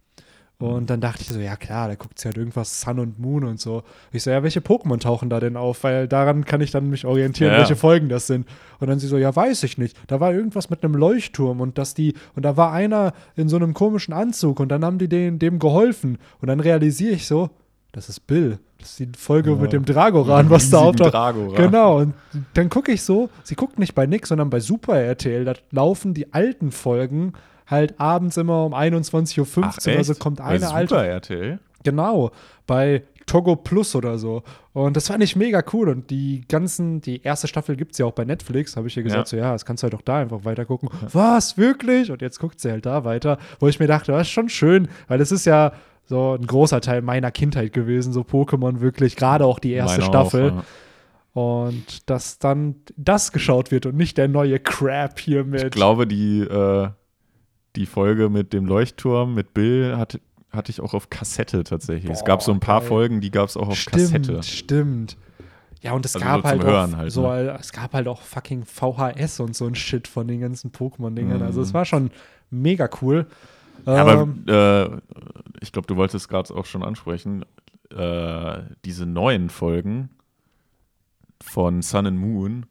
[0.64, 3.44] Und dann dachte ich so, ja klar, da guckt sie halt irgendwas Sun und Moon
[3.44, 3.84] und so.
[4.12, 5.84] Ich so, ja, welche Pokémon tauchen da denn auf?
[5.84, 7.60] Weil daran kann ich dann mich orientieren, Ja, ja.
[7.62, 8.48] welche Folgen das sind.
[8.80, 9.98] Und dann sie so, ja, weiß ich nicht.
[10.08, 13.56] Da war irgendwas mit einem Leuchtturm und dass die, und da war einer in so
[13.58, 16.18] einem komischen Anzug und dann haben die den, dem geholfen.
[16.42, 17.50] Und dann realisiere ich so,
[17.92, 18.58] das ist Bill.
[18.80, 19.56] Das ist die Folge Ja.
[19.58, 21.14] mit dem Dragoran, was da auftaucht.
[21.14, 21.56] Dragoran.
[21.56, 22.14] Genau, und
[22.54, 25.46] dann gucke ich so, sie guckt nicht bei Nick, sondern bei Super RTL.
[25.46, 27.34] Da laufen die alten Folgen
[27.68, 29.68] halt abends immer um 21.15 Uhr.
[29.88, 29.98] Echt?
[29.98, 30.96] Also kommt eine Super alte.
[30.96, 31.60] RTL?
[31.84, 32.32] Genau,
[32.66, 34.44] bei Togo Plus oder so.
[34.74, 35.90] Und das fand ich mega cool.
[35.90, 38.76] Und die ganzen, die erste Staffel gibt es ja auch bei Netflix.
[38.76, 39.26] Habe ich ihr gesagt, Ja.
[39.26, 40.90] so ja, das kannst du halt auch da einfach weiter gucken.
[41.12, 42.12] Was, wirklich?
[42.12, 43.38] Und jetzt guckt sie halt da weiter.
[43.60, 45.74] Wo ich mir dachte, das ist schon schön, weil es ist ja
[46.06, 50.10] so ein großer Teil meiner Kindheit gewesen, so Pokémon wirklich, gerade auch die erste Meine
[50.10, 50.52] Staffel.
[50.52, 50.64] Auch, ja.
[51.42, 55.64] Und dass dann das geschaut wird und nicht der neue Crap hier mit.
[55.64, 56.90] Ich glaube, die, äh,
[57.76, 60.20] die Folge mit dem Leuchtturm, mit Bill, hatte,
[60.52, 62.12] hatte ich auch auf Kassette tatsächlich.
[62.12, 62.90] es Boah, gab so ein paar geil.
[62.90, 64.44] Folgen, die gab es auch auf stimmt, Kassette.
[64.44, 65.18] stimmt.
[65.82, 67.58] Ja, und es Also gab so halt auch halt, so, ne?
[67.60, 71.42] es gab halt auch fucking VHS und so ein Shit von den ganzen Pokémon-Dingern.
[71.42, 71.64] Also Mhm.
[71.66, 72.12] es war schon
[72.50, 73.28] mega cool.
[73.86, 75.02] Ja, Ähm, aber äh,
[75.60, 77.44] ich glaube, du wolltest gerade auch schon ansprechen,
[77.94, 80.10] äh, diese neuen Folgen
[81.42, 82.66] von Sun and Moon.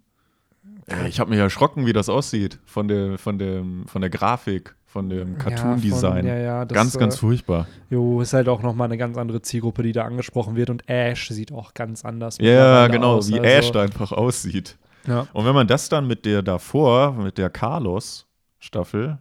[0.89, 4.75] Äh, ich habe mich erschrocken, wie das aussieht von der, von dem, von der Grafik,
[4.93, 6.26] von dem ja, Cartoon-Design.
[6.26, 7.66] Ja, ja, ganz, ganz äh, furchtbar.
[7.88, 10.68] Jo, ist halt auch nochmal eine ganz andere Zielgruppe, die da angesprochen wird.
[10.68, 13.28] Und Ash sieht auch ganz anders Ja, mittlerweile genau, aus.
[13.30, 14.76] wie also, Ash da einfach aussieht.
[15.07, 15.26] Ja.
[15.32, 19.18] Und wenn man das dann mit der davor, mit der Carlos-Staffel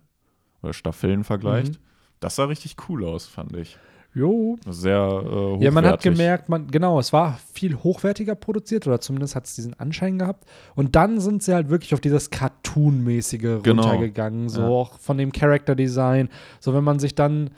[0.61, 1.77] oder Staffeln vergleicht, Mhm.
[2.19, 3.77] das sah richtig cool aus, fand ich.
[4.13, 5.61] Jo, Sehr äh, hochwertig.
[5.63, 9.55] Ja, man hat gemerkt, man, genau, es war viel hochwertiger produziert oder zumindest hat es
[9.55, 10.43] diesen Anschein gehabt.
[10.75, 13.83] Und dann sind sie halt wirklich auf dieses Cartoon-mäßige Genau.
[13.83, 14.67] runtergegangen, so Ja.
[14.67, 16.29] auch von dem Character-Design.
[16.59, 17.51] So, wenn man sich dann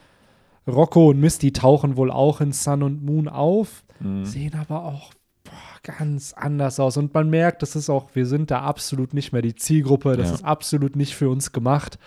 [0.67, 4.23] Rocco und Misty tauchen wohl auch in Sun und Moon auf, Mhm.
[4.25, 5.11] sehen aber auch
[5.43, 5.51] boah,
[5.81, 6.97] ganz anders aus.
[6.97, 10.29] Und man merkt, das ist auch, wir sind da absolut nicht mehr die Zielgruppe, das
[10.29, 10.35] Ja.
[10.35, 11.97] ist absolut nicht für uns gemacht.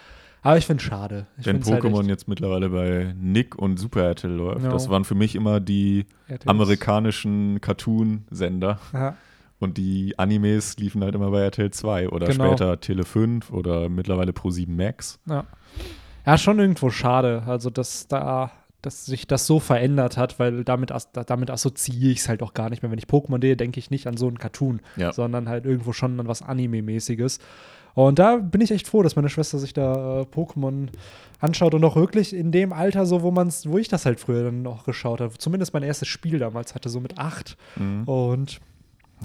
[0.47, 1.26] Aber ich finde es schade.
[1.38, 4.70] Ich Wenn halt Pokémon echt- jetzt mittlerweile bei Nick und Super RTL läuft, Ja.
[4.70, 8.78] das waren für mich immer die RTL amerikanischen Cartoon-Sender.
[9.59, 12.47] Und die Animes liefen halt immer bei RTL 2 oder Genau.
[12.49, 15.18] später Tele 5 oder mittlerweile Pro 7 Max.
[15.26, 15.44] Ja.
[16.26, 17.42] ja, schon irgendwo schade.
[17.47, 18.51] Also, dass da,
[18.82, 22.53] dass sich das so verändert hat, weil damit, as damit assoziiere ich es halt auch
[22.55, 22.92] gar nicht mehr.
[22.92, 25.12] Wenn ich Pokémon sehe, denke ich nicht an so einen Cartoon, Ja.
[25.12, 27.38] sondern halt irgendwo schon an was Anime-mäßiges.
[27.97, 30.88] Und da bin ich echt froh, dass meine Schwester sich da äh, Pokémon
[31.40, 34.44] anschaut und auch wirklich in dem Alter, so wo man's, wo ich das halt früher
[34.44, 35.32] dann noch geschaut habe.
[35.38, 37.57] Zumindest mein erstes Spiel damals hatte, so mit acht.
[37.76, 38.05] Mhm.
[38.05, 38.61] Und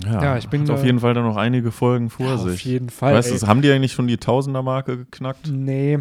[0.05, 2.38] Ja, Ja, ich bin, hat auf äh, jeden Fall dann noch einige Folgen vor ja,
[2.38, 2.53] sich.
[2.53, 3.13] auf jeden Fall.
[3.13, 5.49] Weißt du, haben die eigentlich schon die Tausender-Marke geknackt?
[5.51, 5.99] Nee.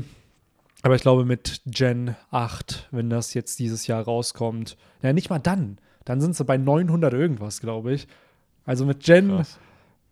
[0.83, 4.77] Aber ich glaube mit Gen 8, wenn das jetzt dieses Jahr rauskommt.
[5.03, 5.79] Ja, nicht mal dann.
[6.05, 8.07] Dann sind sie bei 900 irgendwas, glaube ich.
[8.65, 9.59] Also mit Gen Krass.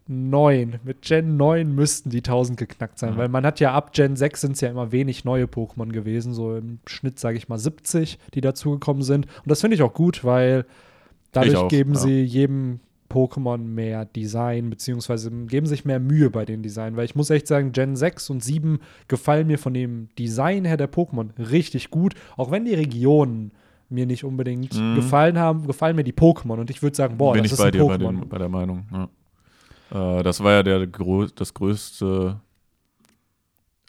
[0.09, 0.81] 9.
[0.85, 3.19] Mit Gen 9 müssten die 1000 geknackt sein, Ja.
[3.19, 6.33] weil man hat ja ab Gen 6 sind es ja immer wenig neue Pokémon gewesen.
[6.35, 9.27] So im Schnitt, sage ich mal, 70, die dazugekommen sind.
[9.27, 10.65] Und das finde ich auch gut, weil
[11.33, 11.99] dadurch auch, geben ja.
[12.01, 12.81] sie jedem
[13.11, 17.47] Pokémon mehr Design, beziehungsweise geben sich mehr Mühe bei den Design, weil ich muss echt
[17.47, 22.15] sagen, Gen 6 und 7 gefallen mir von dem Design her der Pokémon richtig gut,
[22.37, 23.53] auch wenn die Regionen
[23.89, 24.97] mir nicht unbedingt Mhm.
[24.97, 27.59] gefallen haben, gefallen mir die Pokémon und ich würde sagen, boah, Bin das ich ist
[27.59, 28.21] bei ein dir bei, Pokémon.
[28.21, 28.85] dem, bei der Meinung.
[28.93, 29.09] Ja.
[29.91, 32.41] Äh, das war ja der, das größte,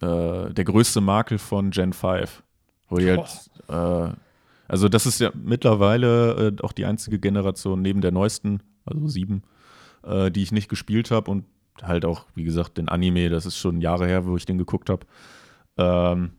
[0.01, 2.43] äh, der größte Makel von Gen 5.
[2.89, 4.13] Wo die halt, äh,
[4.67, 9.43] also das ist ja mittlerweile äh, auch die einzige Generation neben der neuesten, also sieben,
[10.03, 11.45] äh, die ich nicht gespielt habe und
[11.81, 14.89] halt auch, wie gesagt, den Anime, das ist schon Jahre her, wo ich den geguckt
[14.89, 15.05] habe.
[15.77, 16.31] Ähm,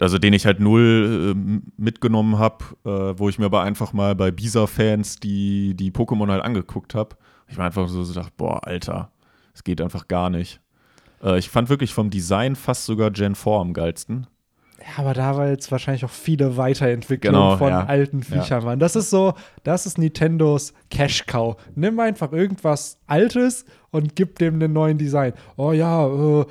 [0.00, 4.14] also den ich halt null äh, mitgenommen habe, äh, wo ich mir aber einfach mal
[4.14, 7.16] bei Bisa-Fans die, die Pokémon halt angeguckt habe.
[7.48, 9.10] Ich war einfach so, so gedacht, boah, Alter,
[9.54, 10.60] es geht einfach gar nicht.
[11.22, 14.26] Äh, ich fand wirklich vom Design fast sogar Gen 4 am geilsten.
[14.80, 17.84] Ja, aber da war jetzt wahrscheinlich auch viele Weiterentwicklungen Genau, von ja.
[17.86, 18.80] alten Viechern waren.
[18.80, 21.56] Das ist so, das ist Nintendos Cash Cow.
[21.76, 25.34] Nimm einfach irgendwas Altes und gib dem einen neuen Design.
[25.56, 26.46] Oh ja, äh,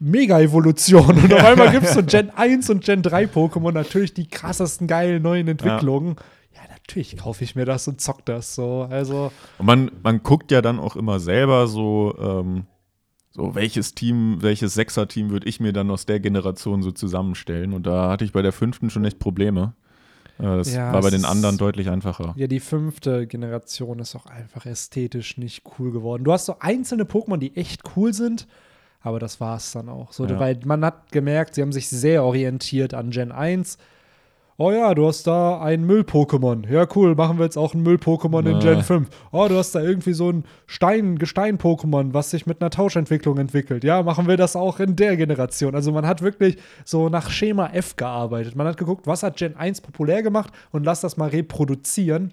[0.00, 1.16] Mega-Evolution.
[1.16, 4.86] Und auf einmal gibt es so Gen 1 und Gen 3 Pokémon, natürlich die krassesten
[4.86, 6.16] geilen neuen Entwicklungen.
[6.18, 6.24] Ja,
[6.86, 8.86] natürlich kaufe ich mir das und zock das so.
[8.90, 12.66] Also, Und man, man guckt ja dann auch immer selber so, ähm,
[13.30, 17.72] so welches Team, welches Sechser-Team würde ich mir dann aus der Generation so zusammenstellen.
[17.72, 19.74] Und da hatte ich bei der fünften schon echt Probleme.
[20.38, 22.34] Äh, das Ja, war bei den anderen deutlich einfacher.
[22.36, 26.24] Ja, die fünfte Generation ist auch einfach ästhetisch nicht cool geworden.
[26.24, 28.46] Du hast so einzelne Pokémon, die echt cool sind,
[29.00, 30.12] aber das war es dann auch.
[30.12, 30.38] So, Ja.
[30.38, 33.78] Weil man hat gemerkt, sie haben sich sehr orientiert an Gen 1.
[34.64, 36.70] Oh ja, du hast da ein Müll-Pokémon.
[36.70, 38.60] Ja, cool, machen wir jetzt auch ein Müll-Pokémon in.
[38.60, 39.08] Gen 5.
[39.32, 43.82] Oh, du hast da irgendwie so ein Stein, Gestein-Pokémon, was sich mit einer Tauschentwicklung entwickelt.
[43.82, 45.74] Ja, machen wir das auch in der Generation.
[45.74, 48.54] Also man hat wirklich so nach Schema F gearbeitet.
[48.54, 52.32] Man hat geguckt, was hat Gen 1 populär gemacht und lass das mal reproduzieren.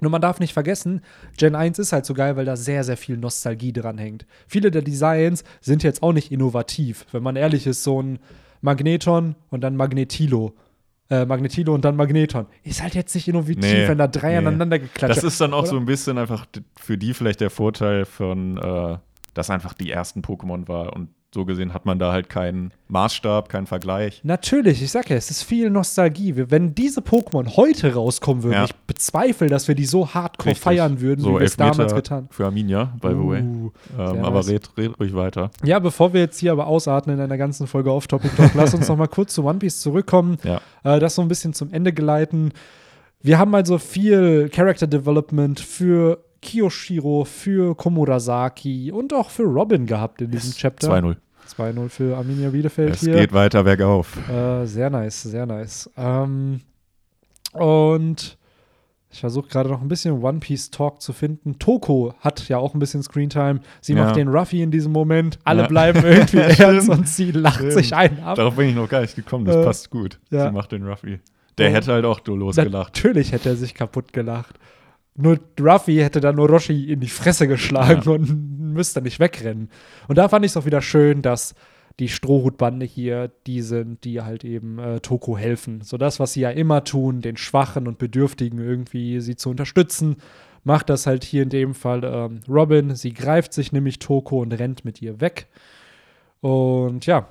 [0.00, 1.02] Nur man darf nicht vergessen,
[1.36, 4.24] Gen 1 ist halt so geil, weil da sehr, sehr viel Nostalgie dran hängt.
[4.46, 7.04] Viele der Designs sind jetzt auch nicht innovativ.
[7.12, 8.18] Wenn man ehrlich ist, so ein
[8.62, 10.54] Magneton und dann Magnetilo.
[11.08, 12.46] Äh, Magnetilo und dann Magneton.
[12.64, 14.36] Ist halt jetzt nicht innovativ, Nee, wenn da drei nee.
[14.38, 15.68] aneinander geklatscht Das ist dann auch Oder?
[15.68, 16.46] so ein bisschen einfach
[16.76, 18.98] für die vielleicht der Vorteil von, äh,
[19.34, 23.48] dass einfach die ersten Pokémon war und so gesehen hat man da halt keinen Maßstab,
[23.50, 24.20] keinen Vergleich.
[24.24, 26.34] Natürlich, ich sag ja, es ist viel Nostalgie.
[26.36, 28.64] Wenn diese Pokémon heute rauskommen würden, Ja.
[28.64, 30.62] ich bezweifle, dass wir die so hardcore Richtig.
[30.62, 33.42] feiern würden, so wie wir es damals getan Für Arminia, by the way.
[33.42, 34.48] Uh, Ähm, aber nice.
[34.48, 35.50] red, red ruhig weiter.
[35.62, 38.72] Ja, bevor wir jetzt hier aber ausatmen in einer ganzen Folge auf Topic Talk, lass
[38.72, 40.38] uns noch mal kurz zu One Piece zurückkommen.
[40.42, 40.60] Ja.
[40.84, 42.52] Äh, das so ein bisschen zum Ende geleiten.
[43.20, 50.22] Wir haben also viel Character Development für Kiyoshiro, für Komurasaki und auch für Robin gehabt
[50.22, 50.88] in diesem Chapter.
[50.92, 51.16] 2-0.
[51.56, 53.14] 2-0 für Arminia Bielefeld Es hier.
[53.14, 54.16] geht weiter bergauf.
[54.28, 55.90] Äh, sehr nice, sehr nice.
[55.96, 56.60] Ähm,
[57.52, 58.36] und
[59.10, 61.58] ich versuche gerade noch ein bisschen One Piece Talk zu finden.
[61.58, 63.60] Toko hat ja auch ein bisschen Screentime.
[63.80, 64.04] Sie Ja.
[64.04, 65.38] macht den Ruffy in diesem Moment.
[65.44, 65.68] Alle Ja.
[65.68, 67.72] bleiben irgendwie ernst und sie lacht Stimmt.
[67.72, 68.36] sich einen ab.
[68.36, 70.18] Darauf bin ich noch gar nicht gekommen, das Äh, passt gut.
[70.30, 70.46] ja.
[70.48, 71.20] Sie macht den Ruffy.
[71.58, 71.72] Der Oh.
[71.72, 72.94] hätte halt auch losgelacht.
[72.96, 74.56] Natürlich hätte er sich kaputt gelacht.
[75.16, 78.12] Nur Ruffy hätte dann nur Roshi in die Fresse geschlagen Ja.
[78.12, 79.70] und müsste nicht wegrennen.
[80.08, 81.54] Und da fand ich es auch wieder schön, dass
[81.98, 85.80] die Strohhutbande hier die sind, die halt eben äh, Toko helfen.
[85.80, 90.16] So das, was sie ja immer tun, den Schwachen und Bedürftigen irgendwie sie zu unterstützen,
[90.62, 92.94] macht das halt hier in dem Fall ähm, Robin.
[92.94, 95.46] Sie greift sich nämlich Toko und rennt mit ihr weg.
[96.40, 97.28] Und ja.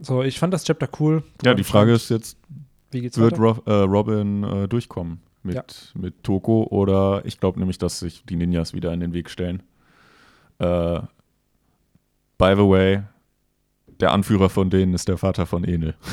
[0.00, 1.24] So, ich fand das Chapter cool.
[1.44, 2.38] ja, die Frage ist jetzt,
[2.92, 3.62] wie geht's wird weiter?
[3.66, 5.64] Ro äh, Robin äh, durchkommen mit, Ja.
[5.94, 9.62] mit Toko oder ich glaube nämlich, dass sich die Ninjas wieder in den Weg stellen.
[10.58, 11.00] Äh,
[12.38, 13.02] by the way,
[14.00, 15.94] der Anführer von denen ist der Vater von Enel.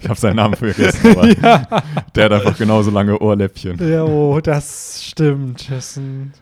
[0.00, 1.26] ich habe seinen Namen vergessen, aber
[2.14, 3.78] der hat einfach genauso lange Ohrläppchen.
[3.88, 5.70] Ja, oh, das stimmt.
[5.70, 6.32] Das ein,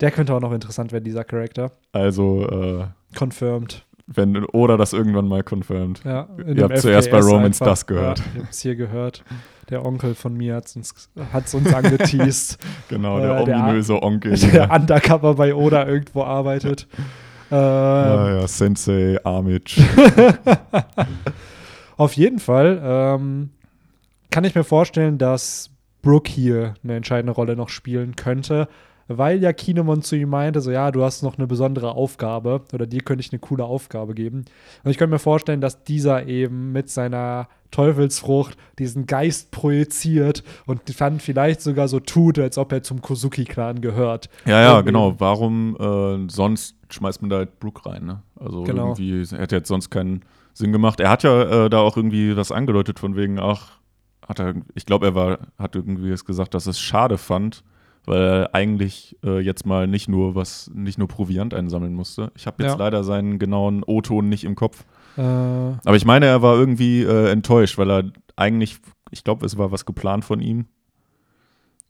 [0.00, 1.72] der könnte auch noch interessant werden, dieser Charakter.
[1.92, 2.84] Also, äh,
[3.16, 3.84] Confirmed.
[4.06, 6.02] wenn Oda das irgendwann mal confirmed.
[6.04, 7.72] Ja, Ihr habt zuerst bei Romans einfach.
[7.72, 8.18] das gehört.
[8.18, 9.24] Ja, ich hab's hier gehört.
[9.70, 12.58] Der Onkel von mir hat's uns, hat's uns angeteased.
[12.88, 14.36] Genau, Äh, der der- ominöse Onkel.
[14.52, 16.86] der undercover bei Oda irgendwo arbeitet.
[17.52, 19.76] Ähm, Ah, ja, Sensei Amic.
[21.96, 23.50] Auf jeden Fall ähm,
[24.30, 25.70] kann ich mir vorstellen, dass
[26.02, 28.68] Brooke hier eine entscheidende Rolle noch spielen könnte,
[29.18, 32.86] weil ja Kinemon zu ihm meinte, so ja, du hast noch eine besondere Aufgabe oder
[32.86, 34.44] dir könnte ich eine coole Aufgabe geben.
[34.84, 40.82] Und ich könnte mir vorstellen, dass dieser eben mit seiner Teufelsfrucht diesen Geist projiziert und
[41.00, 44.28] dann vielleicht sogar so tut, als ob er zum Kozuki-Clan gehört.
[44.44, 44.86] Ja, ja, Irgendwie.
[44.86, 45.14] genau.
[45.18, 48.22] Warum äh, sonst schmeißt man da halt Brook rein, ne?
[48.38, 48.94] Also Genau.
[48.96, 51.00] irgendwie hätte jetzt sonst keinen Sinn gemacht.
[51.00, 53.78] Er hat ja äh, da auch irgendwie was angedeutet von wegen, ach,
[54.26, 57.62] hat er, ich glaube, er war, hat irgendwie gesagt, dass es schade fand,
[58.06, 62.32] weil er eigentlich äh, jetzt mal nicht nur was, nicht nur Proviant einsammeln musste.
[62.36, 62.78] Ich habe jetzt Ja.
[62.78, 64.84] leider seinen genauen O-Ton nicht im Kopf.
[65.16, 68.04] Äh, Aber ich meine, er war irgendwie äh, enttäuscht, weil er
[68.36, 68.78] eigentlich,
[69.10, 70.66] ich glaube, es war was geplant von ihm.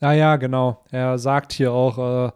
[0.00, 0.82] Ja, ja, genau.
[0.90, 2.32] Er sagt hier auch,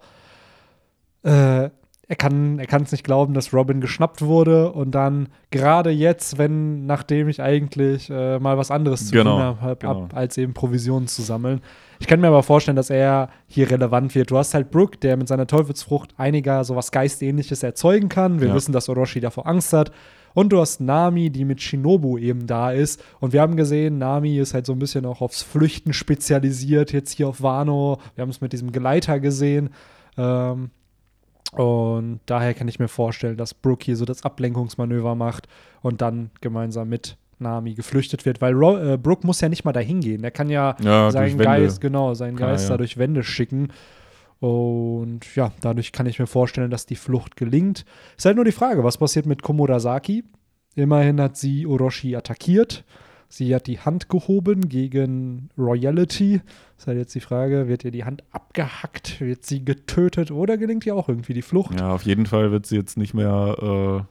[1.23, 1.29] äh,
[1.65, 1.71] äh,
[2.07, 6.85] er kann er es nicht glauben, dass Robin geschnappt wurde und dann gerade jetzt, wenn,
[6.85, 10.03] nachdem ich eigentlich äh, mal was anderes zu Genau, tun habe, hab, genau.
[10.05, 11.63] ab, als eben Provisionen zu sammeln.
[12.01, 14.31] Ich kann mir aber vorstellen, dass er hier relevant wird.
[14.31, 18.41] Du hast halt Brook, der mit seiner Teufelsfrucht einiger sowas Geistähnliches erzeugen kann.
[18.41, 18.55] Wir Ja.
[18.55, 19.93] wissen, dass Orochi davor Angst hat.
[20.35, 23.03] Und du hast Nami, die mit Shinobu eben da ist.
[23.21, 27.13] Und wir haben gesehen, Nami ist halt so ein bisschen auch aufs Flüchten spezialisiert, jetzt
[27.13, 27.99] hier auf Wano.
[28.17, 29.71] Wir haben es mit diesem Geleiter gesehen.
[30.19, 30.71] Ähm,
[31.53, 35.47] und daher kann ich mir vorstellen, dass Brooke hier so das Ablenkungsmanöver macht
[35.83, 39.73] und dann gemeinsam mit Nami geflüchtet wird, weil Ro äh, Brooke muss ja nicht mal
[39.73, 40.23] dahin gehen.
[40.23, 41.39] Der kann ja, Ja, seinen.
[41.39, 42.71] Geist, genau, seinen Kann er, Geist ja.
[42.71, 43.69] da durch Wände schicken.
[44.41, 47.85] Und ja, dadurch kann ich mir vorstellen, dass die Flucht gelingt.
[48.17, 50.25] Ist halt nur die Frage, was passiert mit Komodasaki?
[50.75, 52.85] Immerhin hat sie Orochi attackiert.
[53.29, 56.41] Sie hat die Hand gehoben gegen Royalty.
[56.77, 59.21] Ist halt jetzt die Frage, wird ihr die Hand abgehackt?
[59.21, 61.79] Wird sie getötet oder gelingt ihr auch irgendwie die Flucht?
[61.79, 64.07] Ja, auf jeden Fall wird sie jetzt nicht mehr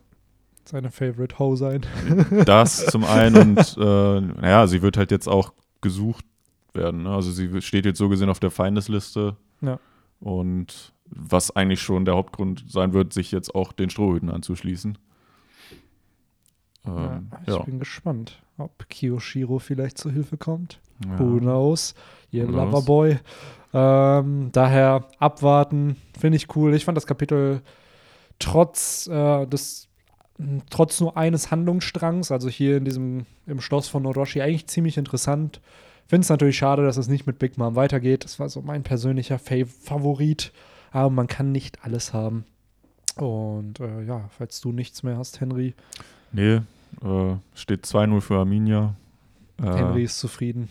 [0.70, 1.86] seine Favorite Ho sein.
[2.46, 6.26] Das zum einen und äh, naja, sie wird halt jetzt auch gesucht
[6.74, 7.04] werden.
[7.04, 7.12] Ne?
[7.12, 9.38] Also sie steht jetzt so gesehen auf der Feindesliste.
[9.62, 9.80] Ja.
[10.20, 14.98] Und was eigentlich schon der Hauptgrund sein wird, sich jetzt auch den Strohhüten anzuschließen.
[16.86, 17.64] Ähm, ja, ich ja.
[17.64, 20.80] bin gespannt, ob Kiyoshiro vielleicht zur Hilfe kommt.
[21.06, 21.20] Ja.
[21.20, 21.94] Who knows?
[22.32, 22.46] Ihr?
[22.46, 23.20] Loverboy.
[23.74, 26.74] Ähm, daher abwarten, finde ich cool.
[26.74, 27.62] Ich fand das Kapitel
[28.40, 29.88] trotz äh, des
[30.70, 35.62] trotz nur eines Handlungsstrangs, also hier in diesem im Schloss von Orochi, eigentlich ziemlich interessant.
[36.08, 38.24] Finde es natürlich schade, dass es nicht mit Big Mom weitergeht.
[38.24, 40.52] Das war so mein persönlicher Fav Favorit.
[40.92, 42.46] Aber man kann nicht alles haben.
[43.16, 45.74] Und äh, ja, falls du nichts mehr hast, Henry.
[46.32, 46.62] Nee,
[47.02, 48.96] äh, steht 2-0 für Arminia.
[49.60, 50.70] Äh, Henry ist zufrieden.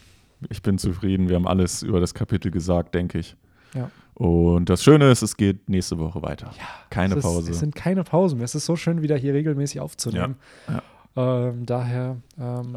[0.49, 1.29] Ich bin zufrieden.
[1.29, 3.37] Wir haben alles über das Kapitel gesagt, denke ich.
[3.75, 3.91] Ja.
[4.27, 6.51] Und das Schöne ist, es geht nächste Woche weiter.
[6.57, 7.51] Ja, Keine es ist, Pause.
[7.51, 8.45] Es sind keine Pausen mehr.
[8.45, 10.37] Es ist so schön, wieder hier regelmäßig aufzunehmen.
[10.69, 12.77] Ja, Ähm, daher ähm,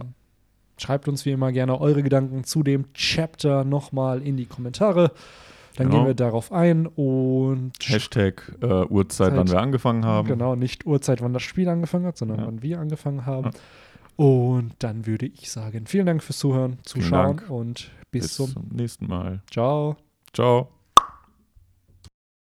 [0.77, 5.11] schreibt uns wie immer gerne eure Gedanken zu dem Chapter nochmal in die Kommentare.
[5.75, 5.99] Dann Genau.
[5.99, 9.55] gehen wir darauf ein und Hashtag äh, Uhrzeit, wann Zeit.
[9.57, 10.27] wir angefangen haben.
[10.27, 12.47] genau, nicht Uhrzeit, wann das Spiel angefangen hat, sondern Ja.
[12.47, 13.51] wann wir angefangen haben.
[14.15, 18.67] Und dann würde ich sagen, vielen Dank fürs Zuhören, Zuschauen und bis, Bis zum zum
[18.71, 19.41] nächsten Mal.
[19.51, 19.97] Ciao.
[20.33, 20.74] Ciao.